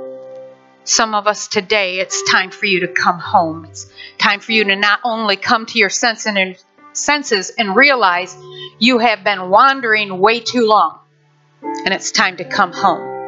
Some 0.83 1.13
of 1.13 1.27
us 1.27 1.47
today, 1.47 1.99
it's 1.99 2.23
time 2.31 2.51
for 2.51 2.65
you 2.65 2.81
to 2.81 2.87
come 2.87 3.19
home. 3.19 3.65
It's 3.65 3.85
time 4.17 4.39
for 4.39 4.53
you 4.53 4.63
to 4.63 4.75
not 4.75 4.99
only 5.03 5.35
come 5.35 5.65
to 5.67 5.77
your 5.77 5.89
senses 5.89 6.25
and 6.25 6.57
senses 6.99 7.51
and 7.57 7.75
realize 7.75 8.35
you 8.79 8.99
have 8.99 9.23
been 9.23 9.49
wandering 9.49 10.19
way 10.19 10.39
too 10.39 10.67
long 10.67 10.99
and 11.61 11.93
it's 11.93 12.11
time 12.11 12.37
to 12.37 12.45
come 12.45 12.73
home. 12.73 13.19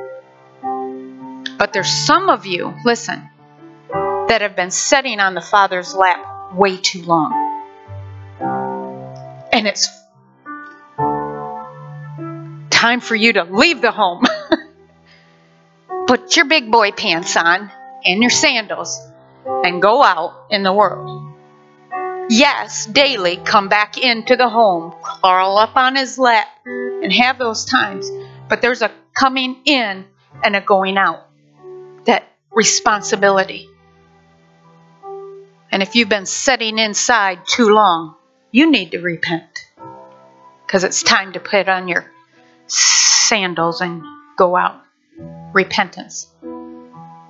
But 1.57 1.73
there's 1.73 1.91
some 1.91 2.29
of 2.29 2.45
you, 2.45 2.73
listen, 2.85 3.29
that 3.91 4.39
have 4.41 4.55
been 4.55 4.71
sitting 4.71 5.19
on 5.19 5.35
the 5.35 5.41
Father's 5.41 5.93
lap 5.93 6.53
way 6.53 6.77
too 6.77 7.03
long. 7.03 7.33
And 9.51 9.67
it's 9.67 9.87
time 12.69 12.99
for 12.99 13.15
you 13.15 13.33
to 13.33 13.43
leave 13.43 13.81
the 13.81 13.91
home. 13.91 14.25
Put 16.07 16.35
your 16.35 16.45
big 16.45 16.71
boy 16.71 16.91
pants 16.91 17.37
on 17.37 17.71
and 18.03 18.21
your 18.21 18.31
sandals 18.31 18.99
and 19.45 19.81
go 19.81 20.01
out 20.01 20.47
in 20.49 20.63
the 20.63 20.73
world. 20.73 21.20
Yes, 22.33 22.85
daily 22.85 23.35
come 23.35 23.67
back 23.67 23.97
into 23.97 24.37
the 24.37 24.47
home, 24.47 24.95
curl 25.03 25.57
up 25.57 25.75
on 25.75 25.97
his 25.97 26.17
lap, 26.17 26.47
and 26.63 27.11
have 27.11 27.37
those 27.37 27.65
times. 27.65 28.09
But 28.47 28.61
there's 28.61 28.81
a 28.81 28.89
coming 29.13 29.57
in 29.65 30.05
and 30.41 30.55
a 30.55 30.61
going 30.61 30.97
out. 30.97 31.27
That 32.05 32.23
responsibility. 32.49 33.67
And 35.73 35.83
if 35.83 35.93
you've 35.95 36.07
been 36.07 36.25
sitting 36.25 36.79
inside 36.79 37.41
too 37.45 37.67
long, 37.67 38.15
you 38.49 38.71
need 38.71 38.91
to 38.91 39.01
repent. 39.01 39.69
Because 40.65 40.85
it's 40.85 41.03
time 41.03 41.33
to 41.33 41.41
put 41.41 41.67
on 41.67 41.89
your 41.89 42.09
sandals 42.67 43.81
and 43.81 44.03
go 44.37 44.55
out. 44.55 44.81
Repentance. 45.51 46.27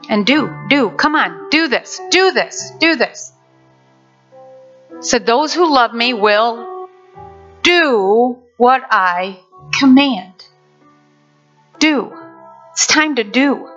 And 0.10 0.28
do, 0.28 0.56
do, 0.70 0.92
come 0.92 1.16
on, 1.16 1.50
do 1.50 1.68
this, 1.70 2.00
do 2.12 2.32
this, 2.34 2.72
do 2.80 2.96
this 2.96 3.31
said, 5.02 5.26
Those 5.26 5.54
who 5.54 5.74
love 5.74 5.94
me 5.94 6.14
will 6.14 6.88
do 7.64 8.38
what 8.58 8.84
I 8.90 9.40
command. 9.78 10.34
Do. 11.80 12.14
It's 12.72 12.88
time 12.88 13.16
to 13.16 13.24
do. 13.24 13.68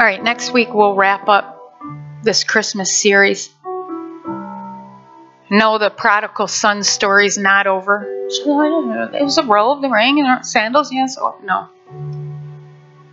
All 0.00 0.06
right, 0.06 0.22
next 0.22 0.52
week 0.52 0.72
we'll 0.72 0.94
wrap 0.94 1.28
up 1.28 1.58
this 2.22 2.44
Christmas 2.44 2.96
series. 2.96 3.50
No, 5.50 5.78
the 5.78 5.90
prodigal 5.90 6.46
son 6.46 6.82
story's 6.84 7.36
not 7.36 7.66
over. 7.66 8.06
It 9.12 9.24
was 9.24 9.36
a 9.36 9.42
robe, 9.42 9.82
the 9.82 9.90
ring, 9.90 10.20
and 10.20 10.46
sandals. 10.46 10.92
Yes. 10.92 11.16
Oh, 11.20 11.36
no. 11.42 11.68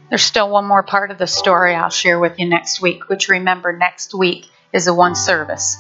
There's 0.10 0.24
still 0.24 0.50
one 0.50 0.66
more 0.66 0.84
part 0.84 1.12
of 1.12 1.18
the 1.18 1.28
story 1.28 1.76
I'll 1.76 1.90
share 1.90 2.20
with 2.20 2.40
you 2.40 2.48
next 2.48 2.82
week, 2.82 3.10
which 3.10 3.28
remember, 3.28 3.76
next 3.76 4.14
week 4.14 4.46
is 4.72 4.88
a 4.88 4.94
one 4.94 5.16
service. 5.16 5.78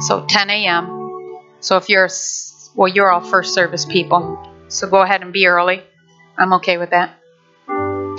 So 0.00 0.24
10 0.28 0.50
a.m. 0.50 1.38
So 1.60 1.76
if 1.76 1.88
you're, 1.88 2.08
well, 2.74 2.88
you're 2.88 3.10
all 3.10 3.20
first 3.20 3.54
service 3.54 3.84
people. 3.84 4.44
So 4.68 4.88
go 4.88 5.02
ahead 5.02 5.22
and 5.22 5.32
be 5.32 5.46
early. 5.46 5.82
I'm 6.36 6.52
okay 6.54 6.78
with 6.78 6.90
that. 6.90 7.14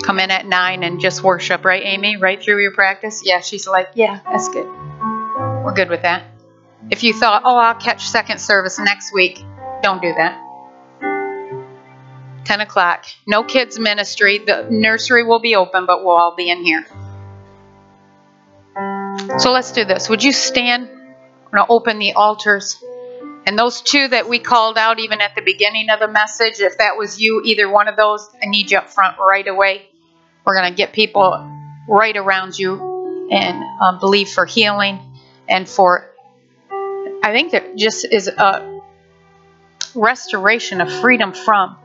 Come 0.02 0.18
in 0.18 0.30
at 0.30 0.46
9 0.46 0.82
and 0.82 1.00
just 1.00 1.22
worship, 1.22 1.64
right, 1.64 1.82
Amy? 1.84 2.16
Right 2.16 2.42
through 2.42 2.62
your 2.62 2.72
practice? 2.72 3.22
Yeah, 3.24 3.40
she's 3.40 3.66
like, 3.66 3.90
yeah, 3.94 4.20
that's 4.24 4.48
good. 4.48 4.66
We're 4.66 5.74
good 5.74 5.90
with 5.90 6.02
that. 6.02 6.24
If 6.90 7.02
you 7.02 7.12
thought, 7.12 7.42
oh, 7.44 7.56
I'll 7.56 7.74
catch 7.74 8.08
second 8.08 8.40
service 8.40 8.78
next 8.78 9.12
week, 9.12 9.38
don't 9.82 10.00
do 10.00 10.12
that. 10.14 10.49
10 12.50 12.62
o'clock. 12.62 13.04
No 13.28 13.44
kids' 13.44 13.78
ministry. 13.78 14.38
The 14.38 14.66
nursery 14.68 15.22
will 15.22 15.38
be 15.38 15.54
open, 15.54 15.86
but 15.86 16.04
we'll 16.04 16.16
all 16.16 16.34
be 16.34 16.50
in 16.50 16.64
here. 16.64 16.84
So 19.38 19.52
let's 19.52 19.70
do 19.70 19.84
this. 19.84 20.08
Would 20.08 20.24
you 20.24 20.32
stand? 20.32 20.88
I'm 20.90 21.50
going 21.52 21.64
to 21.64 21.66
open 21.68 22.00
the 22.00 22.14
altars. 22.14 22.82
And 23.46 23.56
those 23.56 23.82
two 23.82 24.08
that 24.08 24.28
we 24.28 24.40
called 24.40 24.78
out 24.78 24.98
even 24.98 25.20
at 25.20 25.36
the 25.36 25.42
beginning 25.42 25.90
of 25.90 26.00
the 26.00 26.08
message, 26.08 26.58
if 26.58 26.78
that 26.78 26.96
was 26.96 27.20
you, 27.20 27.40
either 27.44 27.70
one 27.70 27.86
of 27.86 27.94
those, 27.94 28.28
I 28.42 28.46
need 28.46 28.72
you 28.72 28.78
up 28.78 28.90
front 28.90 29.16
right 29.20 29.46
away. 29.46 29.88
We're 30.44 30.56
going 30.56 30.72
to 30.72 30.76
get 30.76 30.92
people 30.92 31.48
right 31.88 32.16
around 32.16 32.58
you 32.58 33.28
and 33.30 33.62
um, 33.80 34.00
believe 34.00 34.28
for 34.28 34.44
healing 34.44 34.98
and 35.48 35.68
for, 35.68 36.10
I 37.22 37.30
think 37.30 37.52
that 37.52 37.76
just 37.76 38.06
is 38.10 38.26
a 38.26 38.80
restoration 39.94 40.80
of 40.80 40.90
freedom 40.90 41.32
from 41.32 41.76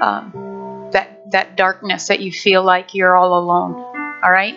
um, 0.00 0.88
that 0.92 1.30
that 1.30 1.56
darkness 1.56 2.08
that 2.08 2.20
you 2.20 2.32
feel 2.32 2.62
like 2.62 2.94
you're 2.94 3.16
all 3.16 3.38
alone. 3.38 3.74
All 4.22 4.30
right. 4.30 4.54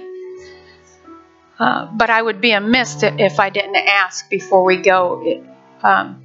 Uh, 1.59 1.87
but 1.87 2.09
I 2.09 2.21
would 2.21 2.39
be 2.39 2.51
amiss 2.51 3.03
if 3.03 3.39
I 3.39 3.49
didn't 3.49 3.75
ask 3.75 4.29
before 4.29 4.63
we 4.63 4.77
go. 4.77 5.21
It, 5.25 5.43
um, 5.83 6.23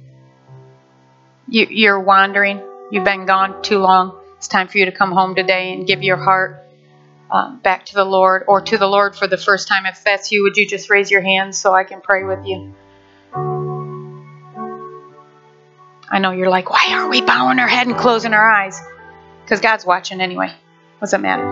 you, 1.47 1.67
you're 1.69 1.99
wandering. 1.99 2.61
You've 2.91 3.03
been 3.03 3.25
gone 3.25 3.61
too 3.61 3.79
long. 3.79 4.17
It's 4.37 4.47
time 4.47 4.67
for 4.69 4.77
you 4.77 4.85
to 4.85 4.91
come 4.91 5.11
home 5.11 5.35
today 5.35 5.73
and 5.73 5.85
give 5.85 6.03
your 6.03 6.17
heart 6.17 6.63
um, 7.29 7.59
back 7.59 7.85
to 7.87 7.95
the 7.95 8.05
Lord 8.05 8.45
or 8.47 8.61
to 8.61 8.77
the 8.77 8.87
Lord 8.87 9.15
for 9.15 9.27
the 9.27 9.37
first 9.37 9.67
time. 9.67 9.85
If 9.85 10.03
that's 10.03 10.31
you, 10.31 10.43
would 10.43 10.55
you 10.55 10.65
just 10.65 10.89
raise 10.89 11.11
your 11.11 11.21
hands 11.21 11.59
so 11.59 11.73
I 11.73 11.83
can 11.83 11.99
pray 11.99 12.23
with 12.23 12.45
you? 12.45 12.73
I 16.09 16.19
know 16.19 16.31
you're 16.31 16.49
like, 16.49 16.69
why 16.69 16.93
are 16.93 17.09
we 17.09 17.21
bowing 17.21 17.59
our 17.59 17.67
head 17.67 17.87
and 17.87 17.97
closing 17.97 18.33
our 18.33 18.49
eyes? 18.49 18.79
Because 19.45 19.61
God's 19.61 19.85
watching 19.85 20.21
anyway. 20.21 20.51
What's 20.97 21.13
it 21.13 21.19
matter? 21.19 21.45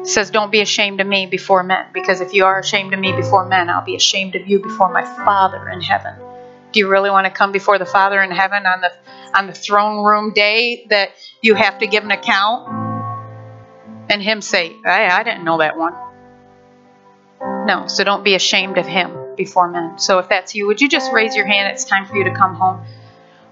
It 0.00 0.08
says, 0.08 0.30
Don't 0.30 0.50
be 0.50 0.60
ashamed 0.60 1.00
of 1.00 1.06
me 1.06 1.26
before 1.26 1.62
men, 1.62 1.86
because 1.92 2.20
if 2.20 2.34
you 2.34 2.44
are 2.44 2.58
ashamed 2.58 2.92
of 2.92 2.98
me 2.98 3.12
before 3.12 3.46
men, 3.46 3.70
I'll 3.70 3.84
be 3.84 3.94
ashamed 3.94 4.34
of 4.34 4.48
you 4.48 4.58
before 4.58 4.92
my 4.92 5.04
Father 5.04 5.68
in 5.68 5.80
heaven. 5.80 6.14
Do 6.72 6.80
you 6.80 6.88
really 6.88 7.08
want 7.08 7.26
to 7.26 7.30
come 7.30 7.52
before 7.52 7.78
the 7.78 7.86
Father 7.86 8.20
in 8.20 8.32
heaven 8.32 8.66
on 8.66 8.80
the 8.80 8.92
on 9.32 9.46
the 9.46 9.52
throne 9.52 10.04
room 10.04 10.32
day 10.32 10.86
that 10.90 11.10
you 11.40 11.54
have 11.54 11.78
to 11.78 11.86
give 11.86 12.02
an 12.02 12.10
account? 12.10 12.68
And 14.10 14.20
him 14.20 14.40
say, 14.40 14.74
I 14.84 15.22
didn't 15.22 15.44
know 15.44 15.58
that 15.58 15.76
one. 15.76 15.94
No, 17.66 17.86
so 17.86 18.02
don't 18.02 18.24
be 18.24 18.34
ashamed 18.34 18.76
of 18.76 18.86
him 18.86 19.36
before 19.36 19.68
men. 19.68 19.98
So 19.98 20.18
if 20.18 20.28
that's 20.28 20.54
you, 20.54 20.66
would 20.66 20.80
you 20.80 20.88
just 20.88 21.12
raise 21.12 21.36
your 21.36 21.46
hand? 21.46 21.70
It's 21.72 21.84
time 21.84 22.06
for 22.06 22.16
you 22.16 22.24
to 22.24 22.34
come 22.34 22.54
home. 22.54 22.84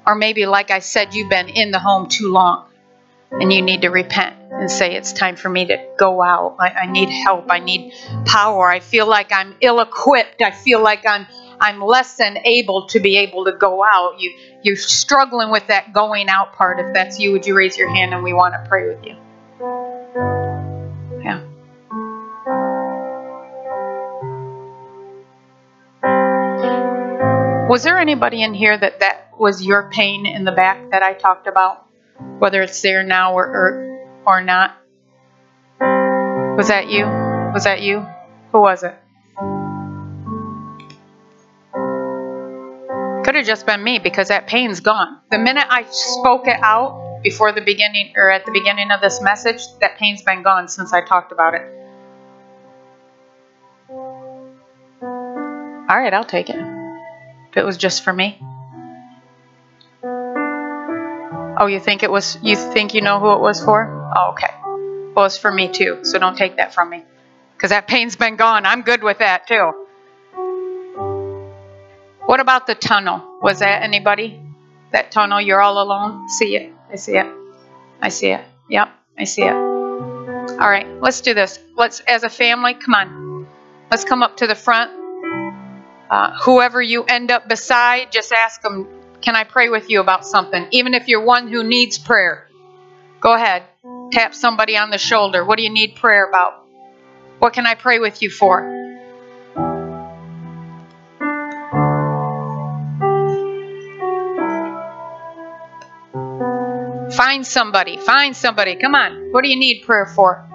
Or 0.06 0.14
maybe, 0.14 0.46
like 0.46 0.70
I 0.70 0.78
said, 0.78 1.14
you've 1.14 1.30
been 1.30 1.48
in 1.48 1.70
the 1.70 1.78
home 1.78 2.08
too 2.08 2.30
long 2.30 2.68
and 3.32 3.52
you 3.52 3.60
need 3.60 3.82
to 3.82 3.88
repent 3.88 4.36
and 4.52 4.70
say, 4.70 4.94
It's 4.94 5.12
time 5.12 5.36
for 5.36 5.48
me 5.48 5.66
to 5.66 5.84
go 5.98 6.22
out. 6.22 6.56
I, 6.58 6.70
I 6.70 6.86
need 6.86 7.08
help. 7.08 7.46
I 7.50 7.58
need 7.58 7.92
power. 8.24 8.68
I 8.68 8.80
feel 8.80 9.06
like 9.06 9.32
I'm 9.32 9.56
ill 9.60 9.80
equipped. 9.80 10.42
I 10.42 10.50
feel 10.50 10.82
like 10.82 11.06
I'm. 11.06 11.26
I'm 11.58 11.80
less 11.80 12.18
than 12.18 12.36
able 12.44 12.86
to 12.88 13.00
be 13.00 13.16
able 13.16 13.46
to 13.46 13.52
go 13.52 13.82
out. 13.82 14.20
You 14.20 14.30
you're 14.62 14.76
struggling 14.76 15.50
with 15.50 15.68
that 15.68 15.90
going 15.94 16.28
out 16.28 16.52
part. 16.52 16.78
If 16.78 16.92
that's 16.92 17.18
you, 17.18 17.32
would 17.32 17.46
you 17.46 17.56
raise 17.56 17.78
your 17.78 17.88
hand 17.88 18.12
and 18.12 18.22
we 18.22 18.34
want 18.34 18.52
to 18.52 18.68
pray 18.68 18.86
with 18.86 19.02
you? 19.06 19.16
Was 27.68 27.82
there 27.82 27.98
anybody 27.98 28.44
in 28.44 28.54
here 28.54 28.78
that 28.78 29.00
that 29.00 29.32
was 29.36 29.60
your 29.60 29.90
pain 29.90 30.24
in 30.24 30.44
the 30.44 30.52
back 30.52 30.92
that 30.92 31.02
I 31.02 31.14
talked 31.14 31.48
about? 31.48 31.84
Whether 32.38 32.62
it's 32.62 32.80
there 32.80 33.02
now 33.02 33.34
or 33.34 33.44
or, 33.44 34.08
or 34.24 34.40
not? 34.40 34.76
Was 36.56 36.68
that 36.68 36.88
you? 36.88 37.04
Was 37.52 37.64
that 37.64 37.82
you? 37.82 38.06
Who 38.52 38.60
was 38.60 38.84
it? 38.84 38.94
Could 43.24 43.34
have 43.34 43.44
just 43.44 43.66
been 43.66 43.82
me 43.82 43.98
because 43.98 44.28
that 44.28 44.46
pain's 44.46 44.78
gone. 44.78 45.18
The 45.32 45.38
minute 45.38 45.66
I 45.68 45.86
spoke 45.90 46.46
it 46.46 46.60
out 46.62 47.20
before 47.24 47.50
the 47.50 47.62
beginning 47.62 48.12
or 48.14 48.30
at 48.30 48.46
the 48.46 48.52
beginning 48.52 48.92
of 48.92 49.00
this 49.00 49.20
message, 49.20 49.60
that 49.80 49.98
pain's 49.98 50.22
been 50.22 50.44
gone 50.44 50.68
since 50.68 50.92
I 50.92 51.04
talked 51.04 51.32
about 51.32 51.54
it. 51.54 51.62
All 55.88 56.00
right, 56.00 56.14
I'll 56.14 56.22
take 56.22 56.48
it. 56.48 56.75
It 57.56 57.64
was 57.64 57.78
just 57.78 58.04
for 58.04 58.12
me. 58.12 58.38
Oh, 61.58 61.66
you 61.66 61.80
think 61.80 62.02
it 62.02 62.10
was 62.10 62.38
you 62.42 62.54
think 62.54 62.92
you 62.92 63.00
know 63.00 63.18
who 63.18 63.32
it 63.32 63.40
was 63.40 63.64
for? 63.64 64.12
Oh, 64.14 64.32
okay. 64.32 64.52
Well, 65.14 65.24
it's 65.24 65.38
for 65.38 65.50
me 65.50 65.68
too, 65.68 66.00
so 66.02 66.18
don't 66.18 66.36
take 66.36 66.58
that 66.58 66.74
from 66.74 66.90
me. 66.90 67.02
Cuz 67.56 67.70
that 67.70 67.88
pain's 67.88 68.14
been 68.14 68.36
gone. 68.36 68.66
I'm 68.66 68.82
good 68.82 69.02
with 69.02 69.18
that 69.18 69.46
too. 69.46 69.72
What 72.26 72.40
about 72.40 72.66
the 72.66 72.74
tunnel? 72.74 73.38
Was 73.40 73.60
that 73.60 73.82
anybody? 73.82 74.38
That 74.90 75.10
tunnel, 75.10 75.40
you're 75.40 75.62
all 75.62 75.80
alone? 75.82 76.28
See 76.28 76.56
it? 76.56 76.72
I 76.92 76.96
see 76.96 77.16
it. 77.16 77.26
I 78.02 78.10
see 78.10 78.32
it. 78.32 78.44
Yep, 78.68 78.88
I 79.18 79.24
see 79.24 79.42
it. 79.42 79.54
All 79.54 80.68
right, 80.68 80.86
let's 81.00 81.20
do 81.22 81.34
this. 81.34 81.58
Let's, 81.76 82.00
as 82.00 82.22
a 82.24 82.28
family, 82.28 82.74
come 82.74 82.94
on. 82.94 83.46
Let's 83.90 84.04
come 84.04 84.22
up 84.22 84.36
to 84.38 84.46
the 84.46 84.54
front. 84.54 85.05
Uh, 86.08 86.38
whoever 86.40 86.80
you 86.80 87.04
end 87.04 87.30
up 87.30 87.48
beside, 87.48 88.12
just 88.12 88.32
ask 88.32 88.62
them, 88.62 88.86
Can 89.20 89.34
I 89.34 89.44
pray 89.44 89.68
with 89.68 89.90
you 89.90 90.00
about 90.00 90.24
something? 90.24 90.68
Even 90.70 90.94
if 90.94 91.08
you're 91.08 91.24
one 91.24 91.48
who 91.48 91.64
needs 91.64 91.98
prayer, 91.98 92.48
go 93.20 93.34
ahead. 93.34 93.64
Tap 94.12 94.34
somebody 94.34 94.76
on 94.76 94.90
the 94.90 94.98
shoulder. 94.98 95.44
What 95.44 95.56
do 95.58 95.64
you 95.64 95.70
need 95.70 95.96
prayer 95.96 96.28
about? 96.28 96.64
What 97.38 97.52
can 97.52 97.66
I 97.66 97.74
pray 97.74 97.98
with 97.98 98.22
you 98.22 98.30
for? 98.30 98.72
Find 107.16 107.46
somebody. 107.46 107.96
Find 107.96 108.36
somebody. 108.36 108.76
Come 108.76 108.94
on. 108.94 109.32
What 109.32 109.42
do 109.42 109.48
you 109.48 109.58
need 109.58 109.84
prayer 109.84 110.06
for? 110.06 110.46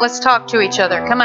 Let's 0.00 0.18
talk 0.18 0.46
to 0.48 0.60
each 0.60 0.80
other. 0.80 0.98
Come 1.00 1.12
on. 1.12 1.18